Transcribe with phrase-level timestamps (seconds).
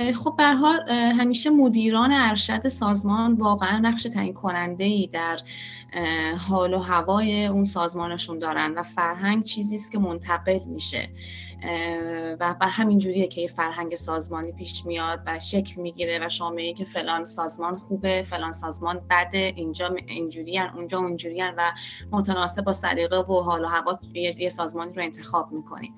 [0.00, 5.38] خب به حال همیشه مدیران ارشد سازمان واقعا نقش تعیین کننده ای در
[6.48, 11.08] حال و هوای اون سازمانشون دارن و فرهنگ چیزی است که منتقل میشه.
[12.40, 16.72] و به همین جوریه که یه فرهنگ سازمانی پیش میاد و شکل می‌گیره و شما
[16.76, 21.72] که فلان سازمان خوبه فلان سازمان بده اینجا اینجوریان اونجا اونجوریان و
[22.12, 25.92] متناسب با سلیقه و حال و هوا یه سازمانی رو انتخاب می‌کنید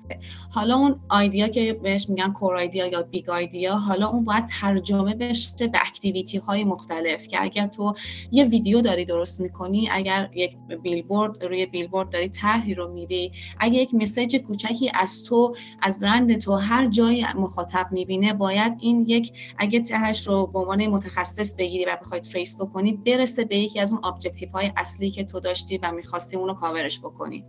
[0.51, 5.15] حالا اون idea که بهش میگن core idea یا big idea حالا اون باید ترجمه
[5.15, 7.93] بشه به activity های مختلف که اگر تو
[8.31, 13.81] یه ویدیو داری درست می‌کنی اگر یک بیلبورد روی بیلبورد داری طرحی رو میری اگر
[13.81, 19.33] یک message کوچکی از تو از برند تو هر جای مخاطب می‌بینه باید این یک
[19.57, 23.91] اگه تهش رو به عنوان متخصص بگیری و بخوای trace بکنی برسه به یکی از
[23.91, 27.45] اون objective های اصلی که تو داشتی و می‌خواستی اونو کاورش بکنی.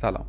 [0.00, 0.26] سلام.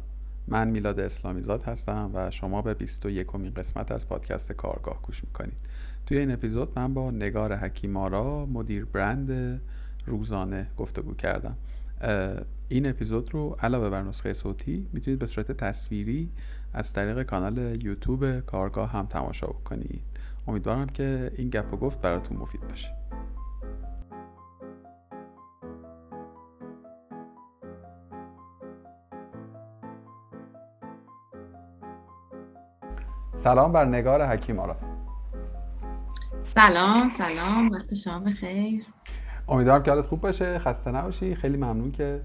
[0.47, 5.23] من میلاد اسلامی زاد هستم و شما به 21 یکمین قسمت از پادکست کارگاه گوش
[5.23, 5.57] می‌کنید.
[6.05, 9.61] توی این اپیزود من با نگار حکیمارا مدیر برند
[10.05, 11.55] روزانه گفتگو کردم.
[12.69, 16.29] این اپیزود رو علاوه بر نسخه صوتی می‌تونید به صورت تصویری
[16.73, 20.01] از طریق کانال یوتیوب کارگاه هم تماشا بکنید.
[20.47, 22.89] امیدوارم که این گپ و گفت براتون مفید باشه.
[33.43, 34.75] سلام بر نگار حکیم آرا.
[36.55, 38.85] سلام سلام وقت شما بخیر.
[39.47, 41.35] امیدوارم که حالت خوب باشه خسته نباشی.
[41.35, 42.21] خیلی ممنون که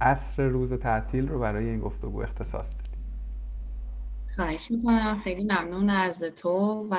[0.00, 2.98] عصر روز تعطیل رو برای این گفتگو اختصاص دادی.
[4.36, 5.18] خواهش می‌کنم.
[5.24, 6.96] خیلی ممنون از تو و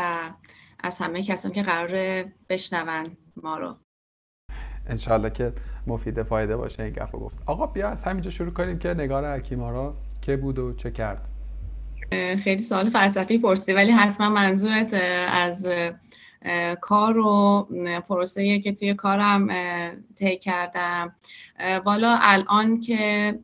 [0.83, 3.75] از همه کسانی که قرار بشنون ما رو.
[4.87, 5.53] انشالله که
[5.87, 7.37] مفید فایده باشه این گفت گفت.
[7.45, 11.28] آقا بیا از همینجا شروع کنیم که نگار حکیمارا که بود و چه کرد.
[12.43, 14.93] خیلی سوال فلسفی پرسیدی ولی حتما منظورت
[15.31, 15.67] از
[16.81, 17.67] کار و
[18.09, 19.47] پروسه که توی کارم
[20.15, 21.15] طی کردم.
[21.85, 23.39] والا الان که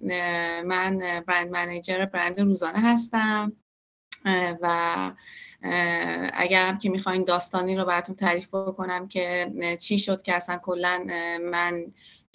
[0.66, 3.54] من برند منیجر برند روزانه هستم
[4.62, 5.12] و
[6.34, 11.06] اگرم که می‌خواین داستانی رو براتون تعریف بکنم که چی شد که اصلا کلا
[11.52, 11.86] من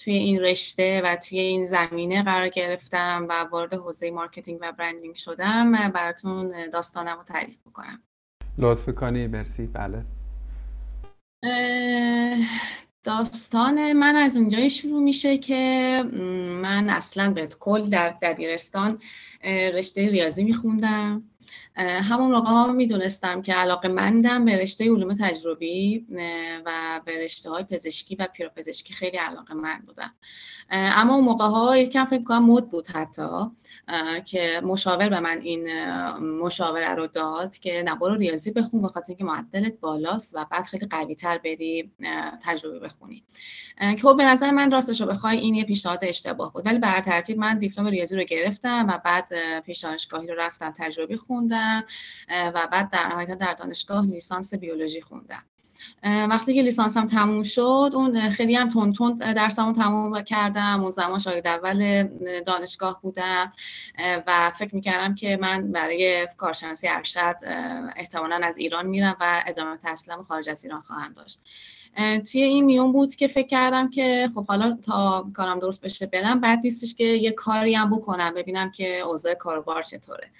[0.04, 5.14] توی این رشته و توی این زمینه قرار گرفتم و وارد حوزه marketing و branding
[5.14, 5.72] شدم.
[5.72, 8.02] براتون داستانم رو تعریف بکنم.
[8.58, 9.26] لطف کنی.
[9.26, 9.66] مرسی.
[9.66, 10.04] بله.
[13.04, 16.02] داستان من از اونجایی شروع میشه که
[16.62, 18.98] من اصلا به کل در دبیرستان
[19.74, 21.29] رشته ریاضی میخوندم.
[21.80, 26.06] همون موقع ها می‌دونستم که علاقه مندم به رشته علوم تجربی
[26.66, 30.14] و به رشته های پزشکی و پیراپزشکی خیلی علاقه مند بودم.
[30.70, 33.28] اما اون موقع ها یکم فکر کنم مد بود حتی
[34.24, 39.80] که مشاور به من این مشاوره رو داد که نبارو ریاضی بخون بخاطر اینکه معدلت
[39.80, 41.90] بالاست و بعد خیلی قوی تر بری
[42.42, 43.24] تجربه بخونی.
[43.80, 46.66] که خب به نظر من راستش رو بخوای این یه پیشنهاد اشتباه بود.
[46.66, 51.16] ولی به ترتیب من دیپلم ریاضی رو گرفتم و بعد پیش دانشگاهی رو رفتم تجربی
[51.16, 51.69] خوندم.
[52.28, 55.42] و بعد در نهایت در دانشگاه لیسانس بیولوژی خوندم.
[56.02, 60.80] وقتی که لیسانسم تموم شد اون خیلی هم تون تون درسمو تموم کردم.
[60.80, 62.08] اون زمان شاگرد اول
[62.46, 63.52] دانشگاه بودم
[64.26, 67.36] و فکر می‌کردم که من برای کارشناسی ارشد
[67.96, 71.40] احتمالا از ایران میرم و ادامه تحصیلم خارج از ایران خواهم داشت.
[72.32, 76.40] توی این میون بود که فکر کردم که خب حالا تا کارم درست بشه برم
[76.40, 80.30] بعد نیستش که یه کاری هم بکنم ببینم که اوضاع کاروبار چطوره.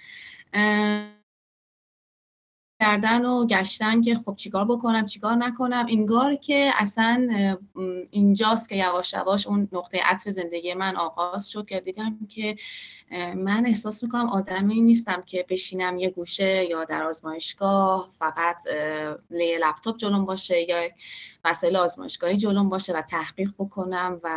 [2.81, 5.85] کردن و گشتن که خب چیکار بکنم چیکار نکنم.
[5.89, 7.27] انگار که اصلا
[8.11, 12.55] اینجاست که یواش یواش اون نقطه عطف زندگی من آغاز شد که دیدم که
[13.35, 18.63] من احساس می‌کنم آدمی نیستم که بشینم یه گوشه یا در آزمایشگاه فقط
[19.29, 20.89] لی لپتاپ جلوم باشه یا
[21.45, 24.29] وسایل آزمایشگاهی جلوم باشه و تحقیق بکنم و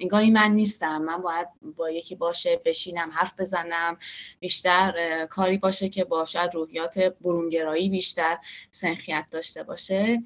[0.00, 1.02] انگار این من نیستم.
[1.02, 3.96] من باید با یکی باشه بشینم حرف بزنم
[4.40, 8.38] بیشتر کاری باشه که با شاید روحیات برونگرایی بیشتر
[8.70, 10.22] سنخیت داشته باشه.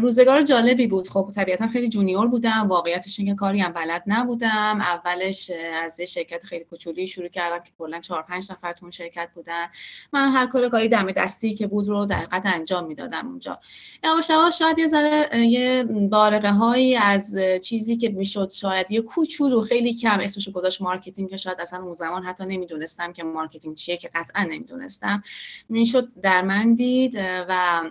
[0.00, 1.08] روزگار جالبی بود.
[1.08, 2.68] خب طبیعتا خیلی junior بودم.
[2.68, 4.78] واقعیتش اینکه کاری هم بلد نبودم.
[4.80, 9.28] اولش از یه شرکت خیلی کوچولویی شروع کردم که کلا 4 5 نفر تو شرکت
[9.34, 9.66] بودن.
[10.12, 13.60] من هر کار کاری دم دستی که بود رو در حقیقت انجام می‌دادم اونجا.
[14.04, 19.60] یواش یواش شاید یه ذره یه بارقه هایی از چیزی که می‌شد شاید یه کوچولو
[19.60, 23.96] خیلی کم اسمشو گذاشت marketing که شاید اصلا اون زمان حتی نمی‌دونستم که marketing چیه
[23.96, 25.22] که قطعا نمی‌دونستم.
[25.68, 27.16] می‌شد در من دید
[27.48, 27.82] و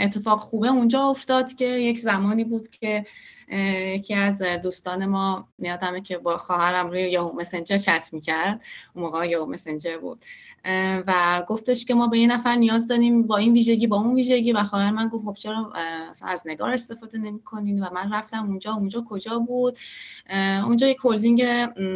[0.00, 3.06] اتفاق خوبه اونجا افتاد که یک زمانی بود که
[3.48, 8.64] یکی از دوستان ما یادمه که با خواهرم روی یاهو مسنجر چت می‌کرد.
[8.94, 10.24] اون موقع یاهو مسنجر بود.
[11.06, 14.52] و گفتش که ما به یه نفر نیاز داریم با این ویژگی با اون ویژگی.
[14.52, 15.72] و خواهر من گفت خب چرا
[16.22, 18.72] از نگار استفاده نمی‌کنین؟ و من رفتم اونجا.
[18.72, 19.78] اونجا کجا بود؟
[20.64, 21.44] اونجا یک هلدینگ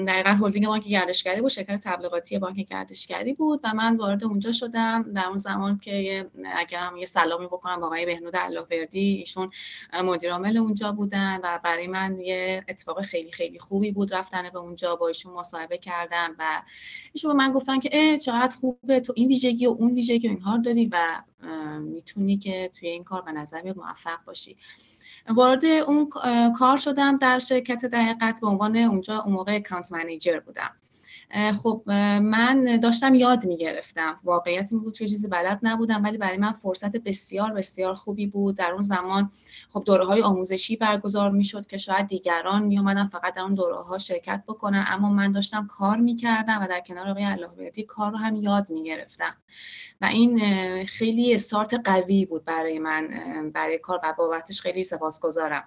[0.06, 1.50] دقیقا هلدینگ بانک گردشگری بود.
[1.50, 3.60] شرکت تبلیغاتی بانک گردشگری بود.
[3.64, 5.12] و من وارد اونجا شدم.
[5.14, 6.26] در اون زمان که
[6.56, 9.50] اگر هم یه سلامی بکنم با آقای بهنود اللهوردی ایشون
[10.04, 11.39] مدیر عامل اونجا بودن.
[11.42, 14.14] و برای من یه اتفاق خیلی خیلی خوبی بود.
[14.14, 16.62] رفتن به اونجا با ایشون مصاحبه کردم و
[17.12, 20.30] ایشون به من گفتن که اه چقدر خوبه تو این ویژگی و اون ویژگی و
[20.30, 21.22] اینها داری و
[21.80, 24.56] می‌تونی که توی این کار به نظر میاد موفق باشی.
[25.28, 26.10] وارد اون
[26.58, 30.76] کار شدم در شرکت دقیقت به عنوان اونجا اون موقع اکانت منیجر بودم.
[31.62, 31.82] خب
[32.22, 34.20] من داشتم یاد می‌گرفتم.
[34.24, 38.56] واقعیت این بود چه چیزی بلد نبودم ولی برای من فرصت بسیار بسیار خوبی بود.
[38.56, 39.30] در اون زمان
[39.70, 43.76] خب دوره های آموزشی برگزار می‌شد که شاید دیگران می اومدن فقط در اون دوره
[43.76, 44.84] ها شرکت بکنن.
[44.88, 49.36] اما من داشتم کار می‌کردم و در کنار آقای اللهوردی کار رو هم یاد می‌گرفتم.
[50.00, 50.40] و این
[50.86, 53.08] خیلی استارت قوی بود برای من
[53.54, 55.64] برای کار و بابتش خیلی سپاسگزارم.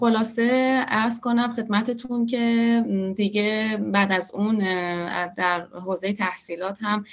[0.00, 2.84] خلاصه ارز کنم خدمتتون که
[3.16, 4.58] دیگه بعد از اون
[5.36, 7.04] در حوزه تحصیلات هم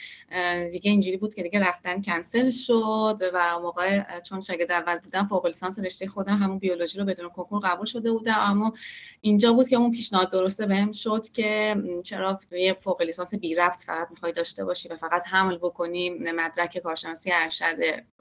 [0.71, 5.45] دیگه اینجوری بود که دیگه رفتن کنسل شد و موقع چون شاگرد اول بودم فوق
[5.45, 8.37] لیسانس رشته خودم همون بیولوژی رو بدون کنکور قبول شده بودم.
[8.39, 8.73] اما
[9.21, 13.81] اینجا بود که اون پیشنهاد درسته بهم شد که چرا یه فوق لیسانس بی ربط
[13.81, 17.75] فقط می‌خوای داشته باشی و فقط حمل بکنی مدرک کارشناسی ارشد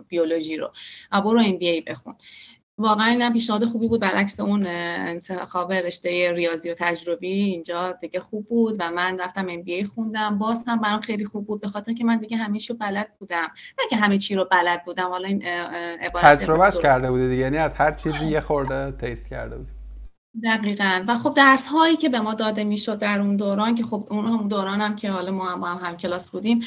[0.08, 0.72] بیولوژی رو.
[1.12, 2.14] برو MBA بخون.
[2.82, 7.32] واقعا اینم پیشنهاد خوبی بود برعکس اون انتخاب رشته ریاضی و تجربی.
[7.32, 10.38] اینجا دیگه خوب بود و من رفتم MBA خوندم.
[10.38, 13.08] باز هم برام خیلی خوب بود به خاطر که من دیگه همه چی رو بلد
[13.18, 13.48] بودم.
[13.78, 17.56] نه که همه چی رو بلد بودم حالا این عبارت تجربه‌ش کرده بودی دیگه یعنی
[17.56, 19.81] از هر چیزی یه خورده taste کرده بودی.
[20.44, 21.04] دقیقا.
[21.08, 24.26] و خب درس هایی که به ما داده می‌شد در اون دوران که خب اون
[24.26, 26.60] هم دوران هم که حالا ما هم با هم, هم کلاس بودیم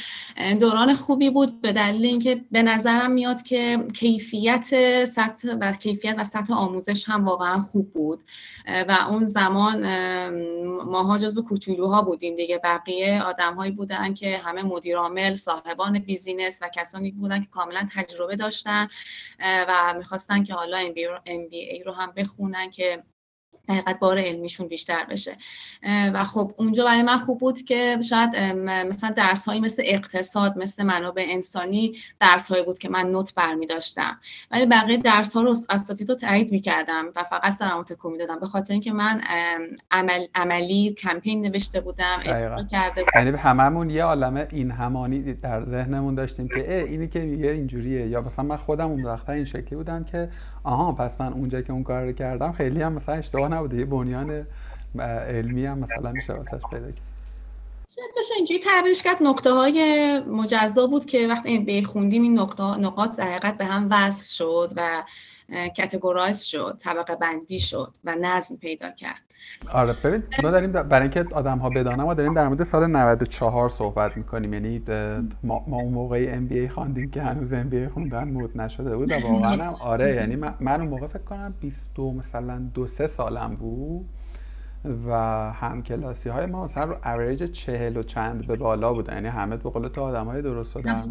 [0.60, 4.66] دوران خوبی بود به دلیل اینکه به نظرم میاد که کیفیت
[5.06, 8.24] سطح و کیفیت و سطح آموزش هم واقعا خوب بود.
[8.68, 9.86] و اون زمان
[10.84, 12.58] ماها جزو کوچولوها بودیم دیگه.
[12.64, 17.88] بقیه آدم هایی بودن که همه مدیر عامل صاحبان بیزینس و کسانی بودن که کاملا
[17.96, 18.88] تجربه داشتن
[19.40, 20.78] و می‌خواستن که حالا
[21.52, 23.04] ای رو هم بخونن که
[23.70, 25.32] حقیقت بار علمیشون بیشتر بشه.
[26.14, 28.36] و خب اونجا برای من خوب بود که شاید
[28.66, 33.66] مثلا درس هایی مثل اقتصاد مثل منابع انسانی درس هایی بود که من نوت برمی
[33.66, 34.20] داشتم.
[34.52, 38.18] ولی بقیه درس ها رو اساتید رو تایید می کردم و فقط سرم تکون می
[38.18, 38.40] دادم.
[38.40, 39.22] به خاطر اینکه من
[39.92, 42.18] عمل، عملی کمپین نوشته بودم
[42.72, 43.26] کرده بودم.
[43.26, 48.08] یعنی هممون یه عالمه این همانی در ذهنمون داشتیم که اینی که میگه اینجوریه.
[48.08, 50.30] یا مثلا من خودم اون وقتا این شکلی بودم که
[50.64, 53.86] آها پس من اونجا که اون کار رو کردم خیلی هم مثلا اشتباه نبوده یه
[53.86, 54.48] بنیان
[55.28, 57.02] علمی هم مثلا میشه واسش پیدا کرد.
[57.96, 62.64] شاید بشه اینجوری تعبیرش کرد نقطه های مجزا بود که وقتی ام خوندیم این نقطه
[62.64, 65.04] نقاط حقیقت به هم وصل شد و
[65.78, 69.25] کتگورایز شد طبقه بندی شد و نظم پیدا کرد.
[69.74, 73.70] آره ببین ما داریم برای اینکه آدم ها بدانن ما داریم در مورد سال 94
[73.70, 74.54] صحبت می‌کنیم.
[74.54, 74.82] یعنی
[75.44, 78.62] ما, ما اون موقعی ام بی ای خواندیم که هنوز ام بی ای خوندن مود
[78.62, 82.88] نشده بود و واقعا هم آره یعنی من, اون موقع فکر کنم 20 مثلا دو
[82.88, 84.10] سه سالم بود
[85.08, 85.14] و
[85.52, 89.10] هم کلاسی های ما مثلا رو اوریج چهل و چند به بالا بود.
[89.10, 91.10] یعنی همه به قول تو آدم های درست و درمان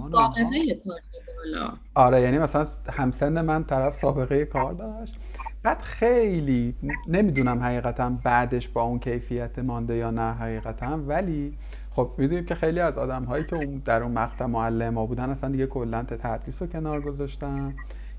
[1.94, 5.18] آره یعنی مثلا همسن من طرف سابقه کار داشت.
[5.64, 6.74] بعد خیلی
[7.08, 11.54] نمی‌دونم حقیقتا بعدش با اون کیفیت مانده یا نه حقیقتا ولی
[11.90, 15.50] خب می‌دونیم که خیلی از آدم هایی که در اون مقطع معلم ها بودن اصلا
[15.50, 17.74] دیگه کلا تدریس رو کنار گذاشتن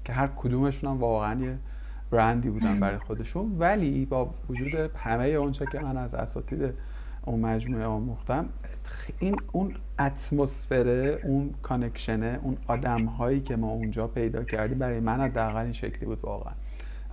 [0.06, 1.58] که هر کدومشون هم واقعا یه
[2.12, 3.56] برندی بودن برای خودشون.
[3.60, 6.74] ولی با وجود همه اونچه که من از اساتید
[7.26, 8.50] اون مجموعه آموختم
[9.20, 15.22] این اون اتمسفره اون کانکشنه اون آدم هایی که ما اونجا پیدا کردیم برای من
[15.22, 16.54] حداقل این شکلی بود واقعا.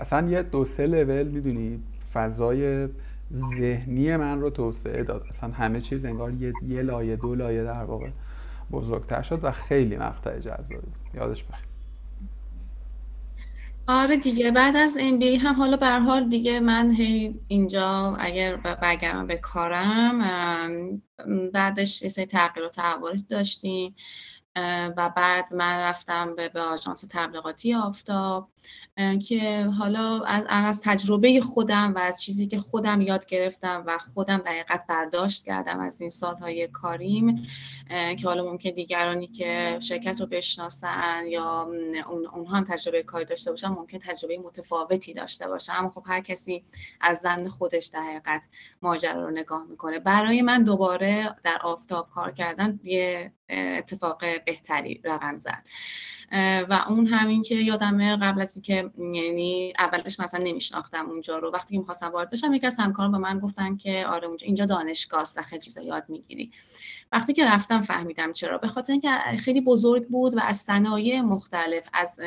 [0.03, 1.83] اصلا یه دو سه لول می‌دونی
[2.15, 2.89] فضای
[3.35, 5.27] ذهنی من رو توسعه داد.
[5.31, 8.11] اصلا همه چیز انگار یه, یه لایه دو لایه در واقع
[8.73, 11.67] بزرگتر شد و خیلی مقطع جذابی یادش بخیر.
[13.87, 18.57] آره دیگه بعد از ام بی هم حالا به حال دیگه من هی اینجا اگر
[18.57, 20.19] برگردم به کارم
[21.55, 23.95] بعدش یه سری تغییر و تحولات داشتیم.
[24.97, 28.49] و بعد من رفتم به, به آژانس تبلیغاتی آفتاب
[29.29, 34.39] که حالا از, از تجربه خودم و از چیزی که خودم یاد گرفتم و خودم
[34.39, 37.47] دقیقت برداشت کردم از این سالهای کاریم
[38.19, 41.63] که حالا ممکن دیگرانی که شرکت رو بشناسن یا
[42.11, 45.73] اون اونها هم تجربه کاری داشته باشن ممکن تجربه متفاوتی داشته باشن.
[45.77, 46.65] اما خب هر کسی
[47.01, 48.49] از زن خودش دقیقت
[48.83, 49.99] ماجرا رو نگاه می‌کنه.
[49.99, 55.67] برای من دوباره در آفتاب کار کردن یه اتفاق بهتری رقم زد.
[56.69, 61.51] و اون همین که یادمه قبل از اینکه یعنی اولش مثلا نمیشناختم اونجا رو.
[61.51, 64.67] وقتی که می‌خواستم وارد بشم یکی از همکاران به من گفتن که آره اونجا اینجا
[64.67, 66.53] دانشگاه است خیلی چیزا یاد می‌گیری.
[67.13, 68.59] وقتی که رفتم فهمیدم چرا.
[68.59, 72.21] به خاطر اینکه خیلی بزرگ بود و از صنایع مختلف از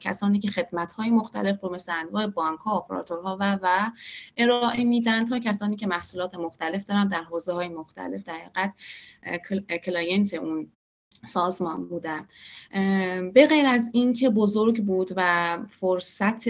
[0.00, 3.90] کسانی که خدمت های مختلف رو مثل انواع بانک ها اپراتورها و و
[4.36, 8.70] ارائه میدن تا کسانی که محصولات مختلف دارن در حوزه های مختلف در
[9.84, 10.72] client اون
[11.24, 12.28] سازمان بودن.
[13.32, 16.48] به غیر از اینکه بزرگ بود و فرصت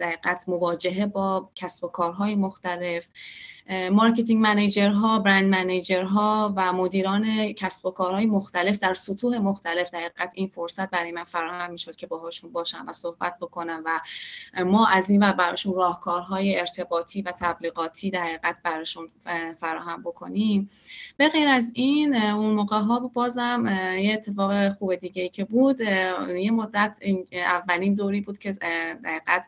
[0.00, 3.08] در حقیقت مواجهه با کسب و کارهای مختلف
[3.92, 9.90] marketing manager ها، brand manager ها و مدیران کسب و کارهای مختلف در سطوح مختلف
[9.90, 14.00] در حقیقت این فرصت برای من فراهم می‌شد که باهاشون باشم و صحبت بکنم و
[14.64, 19.08] ما از این و براشون راهکارهای ارتباطی و تبلیغاتی در حقیقت براشون
[19.60, 20.70] فراهم بکنیم.
[21.16, 23.66] به غیر از این اون موقع ها بازم
[24.00, 26.98] یه اتفاق خوب دیگه که بود یه مدت
[27.32, 28.52] اولین دوری بود که
[29.04, 29.46] دقیقت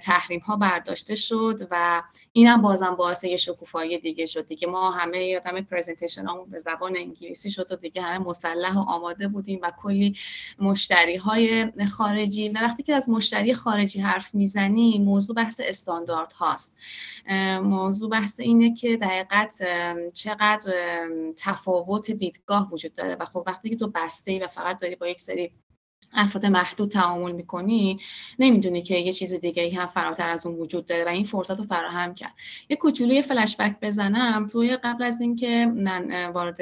[0.00, 4.48] تحریم ها برداشته شد و اینم بازم باعث یه شکوفایی دیگه شد.
[4.48, 9.28] دیگه ما همه یادم پرزنتیشن به زبان انگلیسی شد و دیگه همه مسلح و آماده
[9.28, 10.16] بودیم و کلی
[10.58, 16.76] مشتری های خارجی و وقتی که از مشتری خارجی حرف می‌زنی موضوع بحث استاندارد هاست.
[17.62, 19.62] موضوع بحث اینه که دقیقت
[20.14, 20.72] چقدر
[21.36, 23.14] تفاوت دیدگاه وجود داره.
[23.14, 25.52] و خب وقتی که تو بسته و فقط داری با یک سری
[26.12, 28.00] افراد محدود تعامل می‌کنی
[28.38, 31.64] نمی‌دونی که یه چیز دیگه هم فراتر از اون وجود داره و این فرصت رو
[31.64, 32.34] فراهم کرد.
[32.68, 34.46] یه کوچولوی فلش بک بزنم.
[34.46, 36.58] توی قبل از اینکه من وارد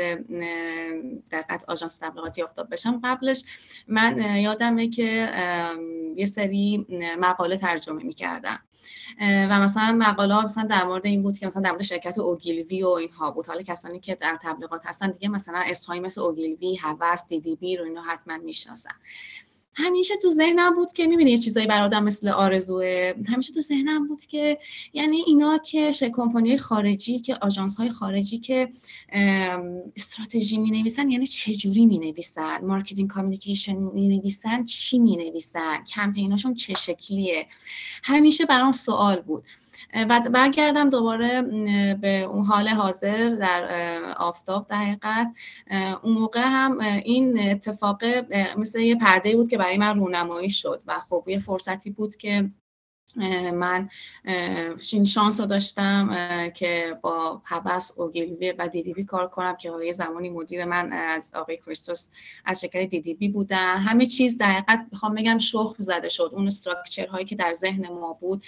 [1.30, 3.44] دقت آژانس تبلیغاتی آفتاب بشم قبلش
[3.88, 5.30] من یادمه که
[6.16, 6.86] یه سری
[7.18, 8.58] مقاله ترجمه می‌کردم.
[9.20, 12.82] و مثلا مقاله ها مثلا در مورد این بود که مثلا در مورد شرکت اوگیلوی
[12.82, 13.46] و اینها بود.
[13.46, 17.84] حالا کسانی که در تبلیغات هستن دیگه مثلا اسمهایی مثل اوگیلوی هوس دی دی رو
[17.84, 18.94] اینا حتما می‌شناسن.
[19.74, 23.12] همیشه تو ذهنم بود که می‌بینی یه چیزایی بر آدم مثل آرزوه.
[23.26, 24.58] همیشه تو ذهنم بود که
[24.92, 28.68] یعنی اینا که کمپانی خارجی که آژانس های خارجی که
[29.96, 35.84] استراتژی می نویسن یعنی چه جوری می نویسن marketing communication می نویسن چی می نویسن
[35.84, 37.46] کمپیناشون چه شکلیه؟
[38.04, 39.44] همیشه برام سوال بود.
[39.94, 41.42] و برگردم دوباره
[41.94, 43.68] به اون حال حاضر در
[44.16, 45.32] آفتاب در حقیقت
[46.02, 48.04] اون موقع هم این اتفاق
[48.56, 52.50] مثل یه پرده بود که برای من رونمایی شد و خب یه فرصتی بود که
[53.54, 53.88] من
[54.92, 56.08] این شانس رو داشتم
[56.54, 61.32] که با هوس اوگیلوی و دیدیبی کار کنم که حالا یه زمانی مدیر من از
[61.34, 62.10] آقای کریستوس
[62.44, 63.76] از شرکت دیدیبی بودن.
[63.76, 66.30] همه چیز دقیقت می‌خوام بگم شخ زده شد.
[66.32, 68.42] اون استراکچر هایی که در ذهن ما بود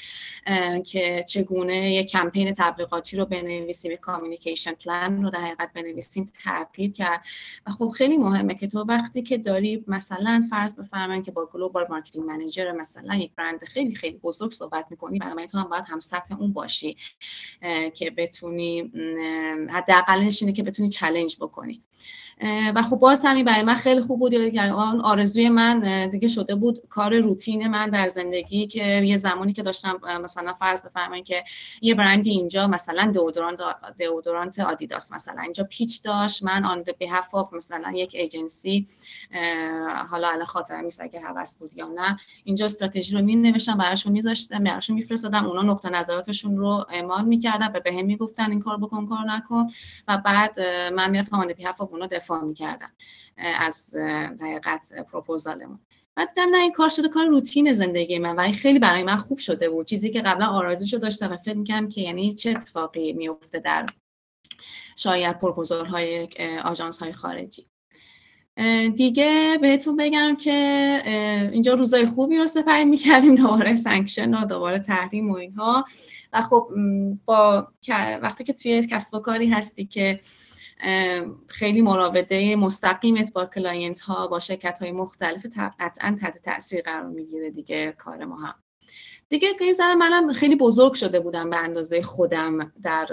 [0.84, 6.92] که چگونه یه کمپین تبلیغاتی رو بنویسیم یه کامیونیکیشن پلان رو در حقیقت بنویسیم تغییر
[6.92, 7.22] کرد.
[7.66, 11.86] و خب خیلی مهمه که تو وقتی که داری مثلا فرض بفرمایید که با global
[11.90, 16.00] marketing manager مثلا یک برند خیلی خیلی بزرگ صحبت می‌کنی برای تو هم باید هم
[16.00, 16.96] سطح اون باشی
[17.94, 18.92] که بتونی
[19.70, 21.82] حداقلش اینه که بتونی challenge بکنی.
[22.74, 24.52] و خب باز همین برای من خیلی خوب بود.
[24.52, 29.52] که آن آرزوی من دیگه شده بود کار روتین من در زندگی که یه زمانی
[29.52, 31.44] که داشتم مثلا فرض بفرمایید که
[31.80, 33.60] یه برندی اینجا مثلا deodorant
[33.98, 36.42] دئودورانت آدیداس مثلا اینجا پیچ داشت.
[36.42, 38.86] من آن به حفاف مثلا یک ایجنسی
[40.10, 42.16] حالا الان خاطرم نیست اگر هوس بود یا نه.
[42.44, 45.46] اینجا استراتژی رو می نوشتم براشون میذاشتم براشون میفرستادم.
[45.46, 49.66] اونا نقطه نظراتشون رو اعمال می‌کردن به بهم می‌گفتن این کار بکن کار نکن.
[50.08, 50.60] و بعد
[50.94, 52.92] من می‌رفتم آن به حفاف اونا دفاع می‌کردم
[53.36, 53.96] از
[54.40, 55.78] دقیقت پروپوزالمون.
[56.16, 59.16] بعد دیدم نه این کار شده کار روتین زندگی من و این خیلی برای من
[59.16, 59.86] خوب شده بود.
[59.86, 63.86] چیزی که قبلا آرزوشو داشتم و فکر می‌کردم که یعنی چه اتفاقی میفته در
[64.96, 66.28] شاید پروپوزال های
[66.64, 67.66] آژانس های خارجی
[68.96, 70.50] دیگه بهتون بگم که
[71.52, 75.84] اینجا روزای خوبی رو سپری می‌کردیم دوباره sanction و دوباره تحریم و اینها.
[76.32, 76.68] و خب
[77.24, 77.68] با
[78.22, 80.20] وقتی که توی کسب و کاری هستی که
[81.48, 85.46] خیلی مراوده مستقیمت با client ها با شرکت های مختلف
[85.80, 88.36] قطعا تحت تاثیر قرار می‌گیره دیگه کار ما.
[88.36, 88.54] هم
[89.30, 93.06] دیگه این ذره منم خیلی بزرگ شده بودم به اندازه خودم در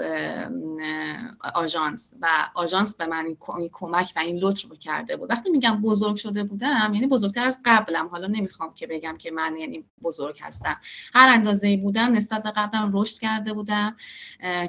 [1.54, 3.24] آژانس و آژانس به من
[3.58, 5.30] این کمک و این لطف رو کرده بود.
[5.30, 8.06] وقتی میگم بزرگ شده بودم یعنی بزرگتر از قبلم.
[8.06, 10.76] حالا نمی‌خوام که بگم که من یعنی بزرگ هستم.
[11.14, 13.96] هر اندازه بودم نسبت به قبلم رشد کرده بودم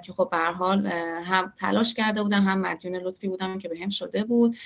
[0.03, 0.87] که خب به حال
[1.25, 4.57] هم تلاش کرده بودم هم مدیون لطفی بودم که بهم شده بود.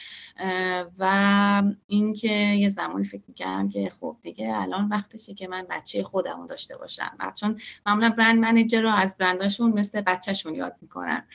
[1.00, 6.46] و اینکه یه زمانی فکر می‌کردم که خب دیگه الان وقتشه که من بچه خودم
[6.46, 7.18] داشته باشم.
[7.36, 11.28] چون معمولا برند منیجر رو از برنداشون مثل بچهشون یاد می‌کنن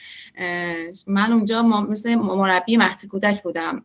[1.07, 3.85] من اونجا مثل مربی مختی کودک بودم.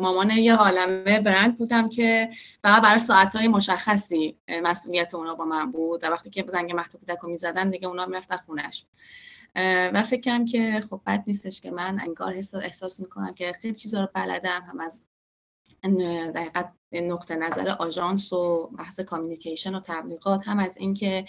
[0.00, 2.30] مامان یه عالمه برند بودم که
[2.62, 6.04] فقط برای ساعتهای مشخصی مسئولیت اونا با من بود.
[6.04, 8.86] و وقتی که زنگ مختی کودک رو می‌زدن دیگه اونا می‌رفتن خونش
[9.94, 14.00] و فکر کنم که خب بد نیستش که من انگار احساس می‌کنم که خیلی چیزا
[14.00, 14.62] رو بلدم.
[14.68, 15.04] هم از
[16.34, 21.24] دقیقت نقطه نظر آژانس و بحث کامیونیکیشن و تبلیغات هم از اینکه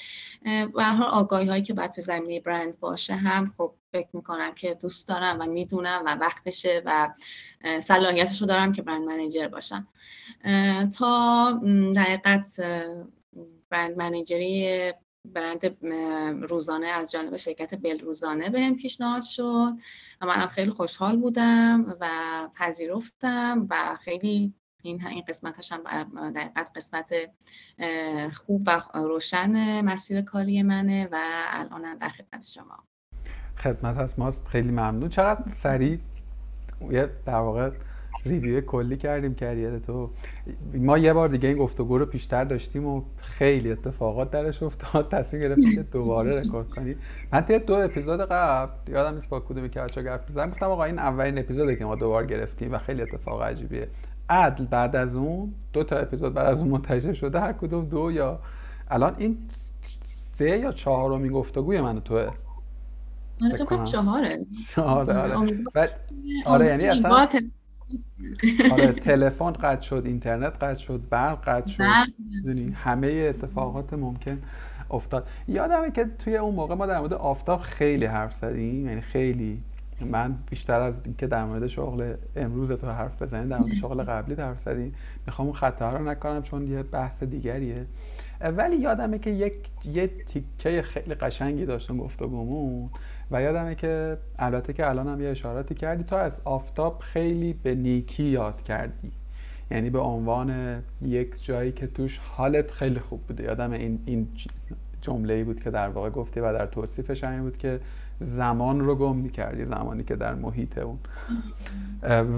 [0.75, 4.73] به هر آگاهی هایی که باید تو زمینه برند باشه هم خب فکر می‌کنم که
[4.73, 7.09] دوست دارم و می‌دونم و وقتشه و
[7.79, 9.87] صلاحیتش رو دارم که برند منیجر باشم.
[10.97, 11.51] تا
[11.95, 12.61] دقیقت
[13.69, 14.93] برند منیجری
[15.25, 15.77] برند
[16.49, 19.73] روزانه از جانب شرکت بل روزانه بهم پیشنهاد شد
[20.21, 22.09] و منم خیلی خوشحال بودم و
[22.55, 25.79] پذیرفتم و خیلی این این قسمتش هم
[26.31, 27.13] در حقیقت قسمت
[28.33, 31.17] خوب و روشن مسیر کاری منه و
[31.49, 32.83] الان در خدمت شما.
[33.57, 34.19] خدمت هست.
[34.19, 34.47] ماست.
[34.47, 35.09] خیلی ممنون.
[35.09, 35.99] چقدر سریع
[36.91, 37.71] یه در واقع
[38.25, 40.09] review کلی کردیم career تو.
[40.73, 45.11] ما یه بار دیگه این گفتگو رو پیشتر داشتیم و خیلی اتفاقات درش افتاد.
[45.11, 46.99] تصمیم گرفتیم که دوباره رکورد کنیم.
[47.33, 50.99] من توی دو اپیزود قبل یادم نیست با کدومی که بچا گفت گفتم آقا این
[50.99, 53.87] اولین اپیزودی که ما دوبار گرفتیم و خیلی اتفاق عجیبیه.
[54.29, 58.11] عدل بعد از اون دو تا اپیزود بعد از اون منتشر شده هر کدوم دو
[58.11, 58.39] یا
[58.87, 59.37] الان این
[60.37, 62.29] سه یا چهارمین گفتگوی من توه.
[63.41, 64.45] آره چهاره.
[64.77, 65.13] آره.
[65.75, 65.91] آره
[66.45, 67.27] آره یعنی اصلا
[68.71, 71.83] آره تلفن قطع شد اینترنت قطع شد برق قطع شد.
[72.73, 74.41] همه اتفاقات ممکن
[74.91, 75.27] افتاد.
[75.47, 79.63] یادمه که توی اون موقع ما در مورد آفتاب خیلی حرف زدیم یعنی خیلی
[80.05, 84.35] من بیشتر از اینکه در مورد شغل امروز تو حرف بزنیم در مورد شغل قبلی
[84.35, 87.85] حرف زدیم می‌خوام اون خطا رو نکنم چون یه بحث دیگریه.
[88.41, 89.53] ولی یادمه که یک
[89.85, 92.89] یه تیکه خیلی قشنگی داشتم گفتگومون
[93.31, 97.75] و یادمه که البته که الان هم یه اشاراتی کردی تو از آفتاب خیلی به
[97.75, 99.11] نیکی یاد کردی.
[99.71, 103.43] یعنی به عنوان یک جایی که توش حالت خیلی خوب بوده.
[103.43, 104.27] یادم این این
[105.01, 107.79] جمله ای بود که در واقع گفتی و در توصیفش این بود که
[108.19, 110.99] زمان رو گم می‌کردی زمانی که در محیط اون.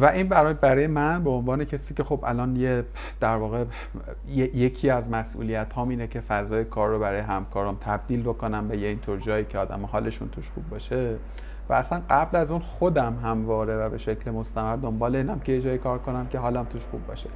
[0.02, 2.86] و این برای برای من به عنوان کسی که خب الان یه
[3.20, 3.66] در واقع
[4.36, 8.88] یکی از مسئولیت هام اینه که فضای کار رو برای همکارام تبدیل بکنم به یه
[8.88, 11.16] اینطور جایی که آدم حالشون توش خوب باشه.
[11.70, 15.62] و اصلا قبل از اون خودم همواره و به شکل مستمر دنبال اینم که یه
[15.62, 17.30] جایی کار کنم که حالم توش خوب باشه.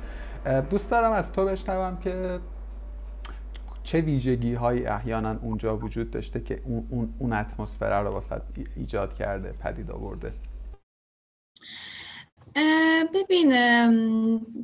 [0.70, 2.40] دوست دارم از تو بشنوم که
[3.86, 8.42] چه ویژگی هایی احیانا اونجا وجود داشته که اون, اون, اون اتمسفر رو واسه
[8.76, 10.34] ایجاد کرده پدید آورده؟
[13.14, 13.50] ببین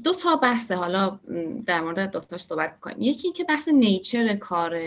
[0.03, 1.19] دو تا بحث حالا
[1.65, 4.79] در مورد دکترش صحبت کنیم یکی که بحث نیچر کار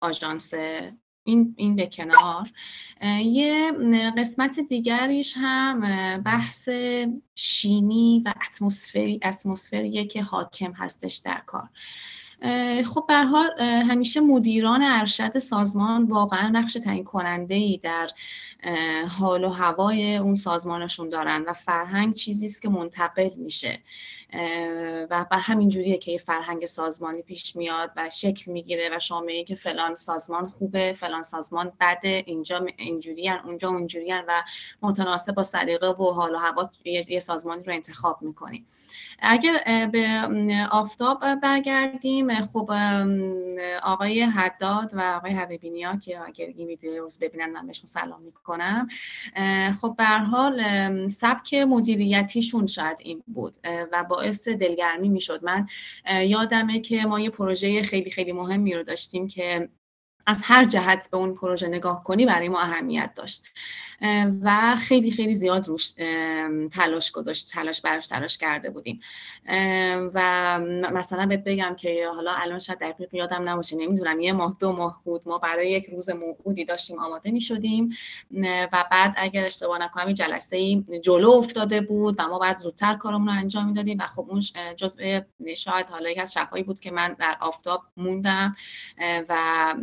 [0.00, 0.54] آژانس
[1.24, 2.50] این این به کنار.
[3.22, 3.72] یه
[4.18, 5.80] قسمت دیگریش هم
[6.22, 6.68] بحث
[7.34, 11.68] شیمی و اتمسفری اتمسفریه که حاکم هستش در کار.
[12.94, 18.10] خب به حال همیشه مدیران ارشد سازمان واقعا نقش تعیین کننده ای در
[19.18, 23.78] حال و هوای اون سازمانشون دارن و فرهنگ چیزی است که منتقل میشه.
[25.10, 29.20] و به همین جوریه که یه فرهنگ سازمانی پیش میاد و شکل می‌گیره و شما
[29.20, 34.42] میگه که فلان سازمان خوبه فلان سازمان بده اینجا اینجوریان اونجا اونجوریان و
[34.82, 38.64] متناسب با سلیقه و حال و هوا یه سازمانی رو انتخاب می‌کنی
[39.18, 40.28] اگر به
[40.70, 42.70] آفتاب برگردیم خب
[43.82, 48.88] آقای حداد و آقای حبیبینیا که اگر این ویدیو رو ببینن من بهشون سلام می‌کنم.
[49.80, 50.62] خب به حال
[51.08, 55.44] سبک مدیریتیشون شاید این بود و باعث دلگرمی می‌شد.
[55.44, 55.66] من
[56.26, 59.68] یادمه که ما یه پروژه خیلی خیلی مهمی رو داشتیم که
[60.30, 63.42] از هر جهت به اون پروژه نگاه کنی برای ما اهمیت داشت.
[64.42, 65.92] و خیلی خیلی زیاد روش
[66.72, 69.00] تلاش گذاشت تلاش براش تلاش کرده بودیم.
[70.14, 70.60] و
[70.92, 75.00] مثلا بهت بگم که حالا الان شاید دقیق یادم نباشه نمی‌دونم یه ماه دو ماه
[75.04, 77.96] بود ما برای یک روز موعودی داشتیم آماده می شدیم
[78.42, 83.28] و بعد اگر اشتباه نکنم جلسه ای جلو افتاده بود و ما بعد زودتر کارمون
[83.28, 84.40] رو انجام می‌دادیم و خب اون
[84.76, 85.20] جزء
[85.56, 88.56] شاید حالا یک از شبهایی بود که من در آفتاب موندم.
[89.28, 89.74] و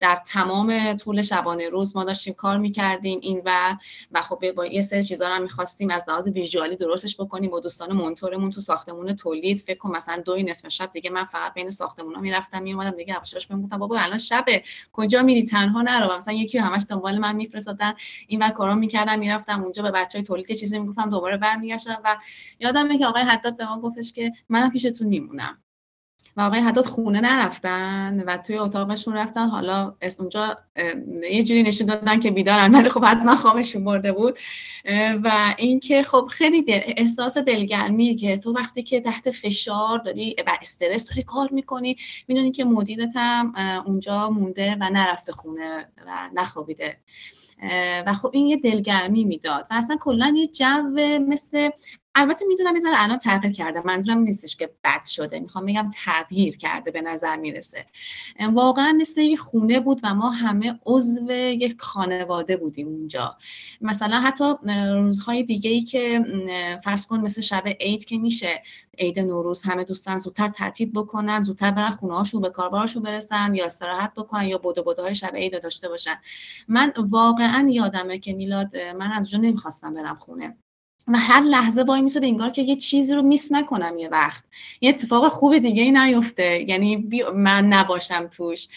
[0.00, 3.76] در تمام طول شبانه روز ما داشتیم کار می‌کردیم این و
[4.12, 7.92] و خب با یه سری چیزا رو می‌خواستیم از لحاظ ویژوالی درستش بکنیم با دوستان
[7.92, 9.60] مونتورمون تو ساختمون تولید.
[9.60, 13.46] فکر کن مثلا دوی نصف شب دیگه من فقط بین ساختمونا می‌رفتم میومدم دیگه افشارش
[13.46, 16.16] بهم گفتم بابا الان شبه کجا میری؟ تنها نرو.
[16.16, 17.94] مثلا یکی همش دنبال من میفرستادن.
[18.26, 22.16] این ور کارا می‌کردم می‌رفتم اونجا به بچهای تولید چیزی می‌گفتم دوباره برمیگشتم و
[22.60, 25.58] یادمه که آقای حداد به ما گفتش که منم پیشتون میمونم.
[26.36, 29.48] و آقای حداد خونه نرفتن و توی اتاقشون رفتن.
[29.48, 30.56] حالا اونجا
[31.32, 34.38] یه جوری نشون دادن که بیدارن ولی خب حتما خوابشون برده بود.
[35.24, 40.58] و اینکه خب خیلی دل، احساس دلگرمی که تو وقتی که تحت فشار داری و
[40.60, 41.96] استرس داری کار می‌کنی
[42.28, 43.52] می‌دونی که مدیرت هم
[43.86, 46.96] اونجا مونده و نرفته خونه و نخوابیده.
[48.06, 49.66] و خب این یه دلگرمی می‌داد.
[49.70, 50.82] و اصلا کلا یه جو
[51.28, 51.70] مثل
[52.14, 55.40] البته می‌دونم یه الان تغییر کرده منظورم نیستش که بد شده.
[55.40, 57.86] می‌خوام بگم تغییر کرده به نظر می‌رسه.
[58.52, 63.36] واقعا مثل یه خونه بود و ما همه عضو یک خانواده بودیم اونجا.
[63.80, 64.44] مثلا حتی
[64.92, 66.24] روزهای دیگه ای که
[66.84, 68.62] فرض کن مثل شب عید که میشه
[68.98, 73.64] عید نوروز همه دوستان زودتر تعطیل بکنن زودتر برن خونه هاشون به کاربارشون برسن یا
[73.64, 76.14] استراحت بکنن یا بوده بوده های شب عید داشته باشن.
[76.68, 80.56] من واقعا یادمه که میلاد من از اونجا نمی‌خواستم برم خونه.
[81.12, 84.44] و هر لحظه وای میساد انگار که یه چیزی رو میس نکنم یه وقت.
[84.80, 86.64] یه اتفاق خوب دیگه ای نیفته.
[86.68, 86.96] یعنی
[87.34, 88.68] من نباشم توش.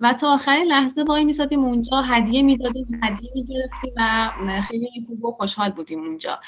[0.00, 4.30] و تا آخر لحظه وای میسادیم اونجا هدیه می‌دادیم هدیه می‌گرفتیم و
[4.68, 6.40] خیلی خوب و خوشحال بودیم اونجا.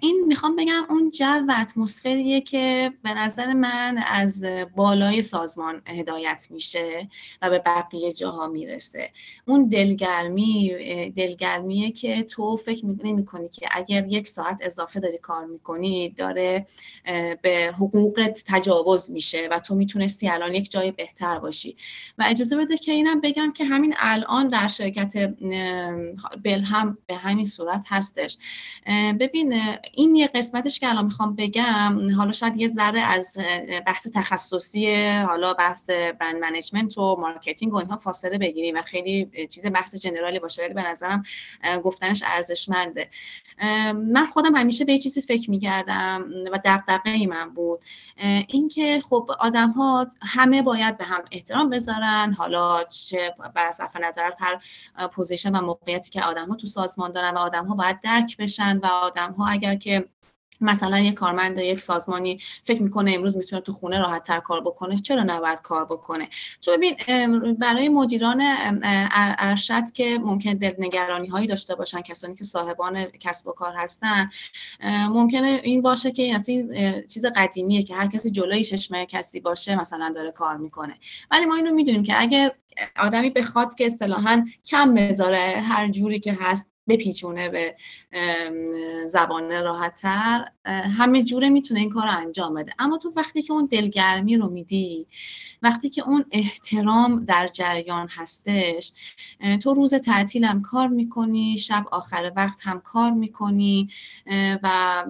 [0.00, 4.44] این می‌خوام بگم اون جو و اتمسفریه که به نظر من از
[4.76, 7.08] بالای سازمان هدایت میشه
[7.42, 9.10] و به بقیه جاها می‌رسه.
[9.46, 10.72] اون دلگرمی
[11.16, 16.66] دلگرمیه که تو فکر نمی‌کنی که اگر یک ساعت اضافه داری کار می‌کنی داره
[17.42, 21.76] به حقوقت تجاوز میشه و تو می‌تونستی الان یک جای بهتر باشی.
[22.18, 25.34] و اجازه بده که اینم بگم که همین الان در شرکت
[26.44, 28.38] بل هم به همین صورت هستش.
[29.20, 29.60] ببین
[29.92, 33.38] این یه قسمتش که الان می‌خوام بگم حالا شاید یه ذره از
[33.86, 39.66] بحث تخصصی حالا بحث brand management و marketing و اینها فاصله بگیریم و خیلی چیز
[39.66, 41.22] بحث general ی باشه ولی به نظرم
[41.84, 43.08] گفتنش ارزشمنده.
[43.94, 47.80] من خودم همیشه به چیزی فکر می‌کردم و دقدقه من بود.
[48.48, 52.34] اینکه خب آدم ها همه باید به هم احترام بذارن.
[52.38, 54.60] حالا چه به صرف نظر از هر
[55.08, 58.78] پوزیشن و موقعیتی که آدم ها تو سازمان دارن و آدم ها باید درک بشن
[58.78, 60.08] و آدم ها اگر که
[60.60, 64.98] مثلا یک کارمند یک سازمانی فکر می‌کنه امروز می‌تونه تو خونه راحت تر کار بکنه
[64.98, 66.28] چرا نباید کار بکنه؟
[66.60, 66.96] چون ببین
[67.54, 68.40] برای مدیران
[69.38, 74.30] ارشد که ممکن دلنگرانی هایی داشته باشن کسانی که صاحبان کسب و کار هستن
[75.08, 76.42] ممکنه این باشه که این
[77.06, 80.94] چیز قدیمیه که هر کسی جلوی چشمه کسی باشه مثلا داره کار می‌کنه.
[81.30, 82.52] ولی ما این رو می‌دونیم که اگر
[82.96, 87.76] آدمی بخواد که اصطلاحا کم بذاره هر جوری که هست بپیچونه به
[89.06, 90.48] زبان راحتتر.
[90.98, 92.72] همه جوره می‌تونه این کار رو انجام بده.
[92.78, 95.06] اما تو وقتی که اون دلگرمی رو میدی
[95.62, 98.92] وقتی که اون احترام در جریان هستش
[99.62, 103.88] تو روز تعطیل هم کار می‌کنی شب آخر وقت هم کار می‌کنی
[104.62, 105.04] و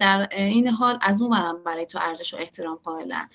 [0.00, 3.28] در این حال از اون برم برای تو ارزش و احترام قائلن.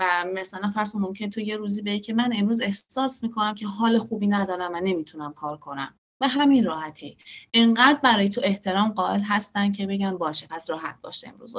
[0.00, 3.98] و مثلا فرض ممکن تو یه روزی بگی که من امروز احساس می‌کنم که حال
[3.98, 5.94] خوبی ندارم و نمی‌تونم کار کنم.
[6.20, 7.16] به همین راحتی.
[7.54, 11.56] انقدر برای تو احترام قائل هستن که بگن باشه پس راحت باشه امروز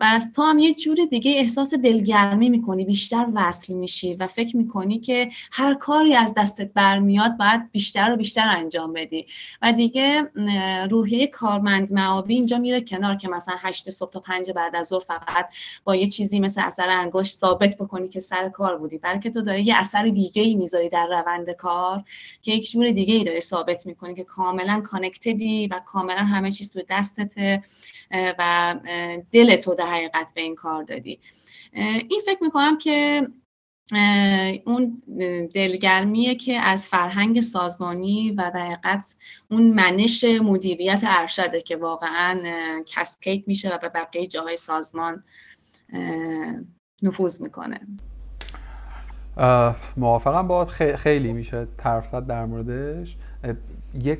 [0.00, 4.98] بس تو هم یه جور دیگه احساس دلگرمی می‌کنی بیشتر وصل میشی و فکر می‌کنی
[4.98, 9.26] که هر کاری از دستت برمیاد باید بیشتر و بیشتر انجام بدی.
[9.62, 10.30] و دیگه
[10.90, 15.00] روحیه کارمند معابی اینجا میره کنار که مثلا هشت صبح تا پنج بعد از ظهر
[15.00, 15.48] فقط
[15.84, 18.98] با یه چیزی مثل اثر انگشت ثابت بکنی که سر کار بودی.
[18.98, 22.04] بلکه تو داره یه اثر دیگه ای می‌ذاری در روند کار
[22.42, 26.72] که یک جور دیگه ای داره ثابت می‌کنی که کاملا کانکتدی و کاملا همه چیز
[26.72, 27.62] تو دستته
[28.10, 28.74] و
[29.32, 31.20] دل تو در حقیقت به این کار دادی.
[32.08, 33.28] این فکر می‌کنم که
[34.66, 35.02] اون
[35.54, 39.16] دلگرمیه که از فرهنگ سازمانی و دقیقت
[39.50, 42.42] اون منش مدیریت ارشده که واقعا
[42.86, 45.24] کسکیت میشه و به بقیه جاهای سازمان
[47.02, 47.80] نفوذ می‌کنه.
[49.96, 50.48] موافقم.
[50.48, 53.16] با خیلی میشه طرف در موردش.
[53.94, 54.18] یک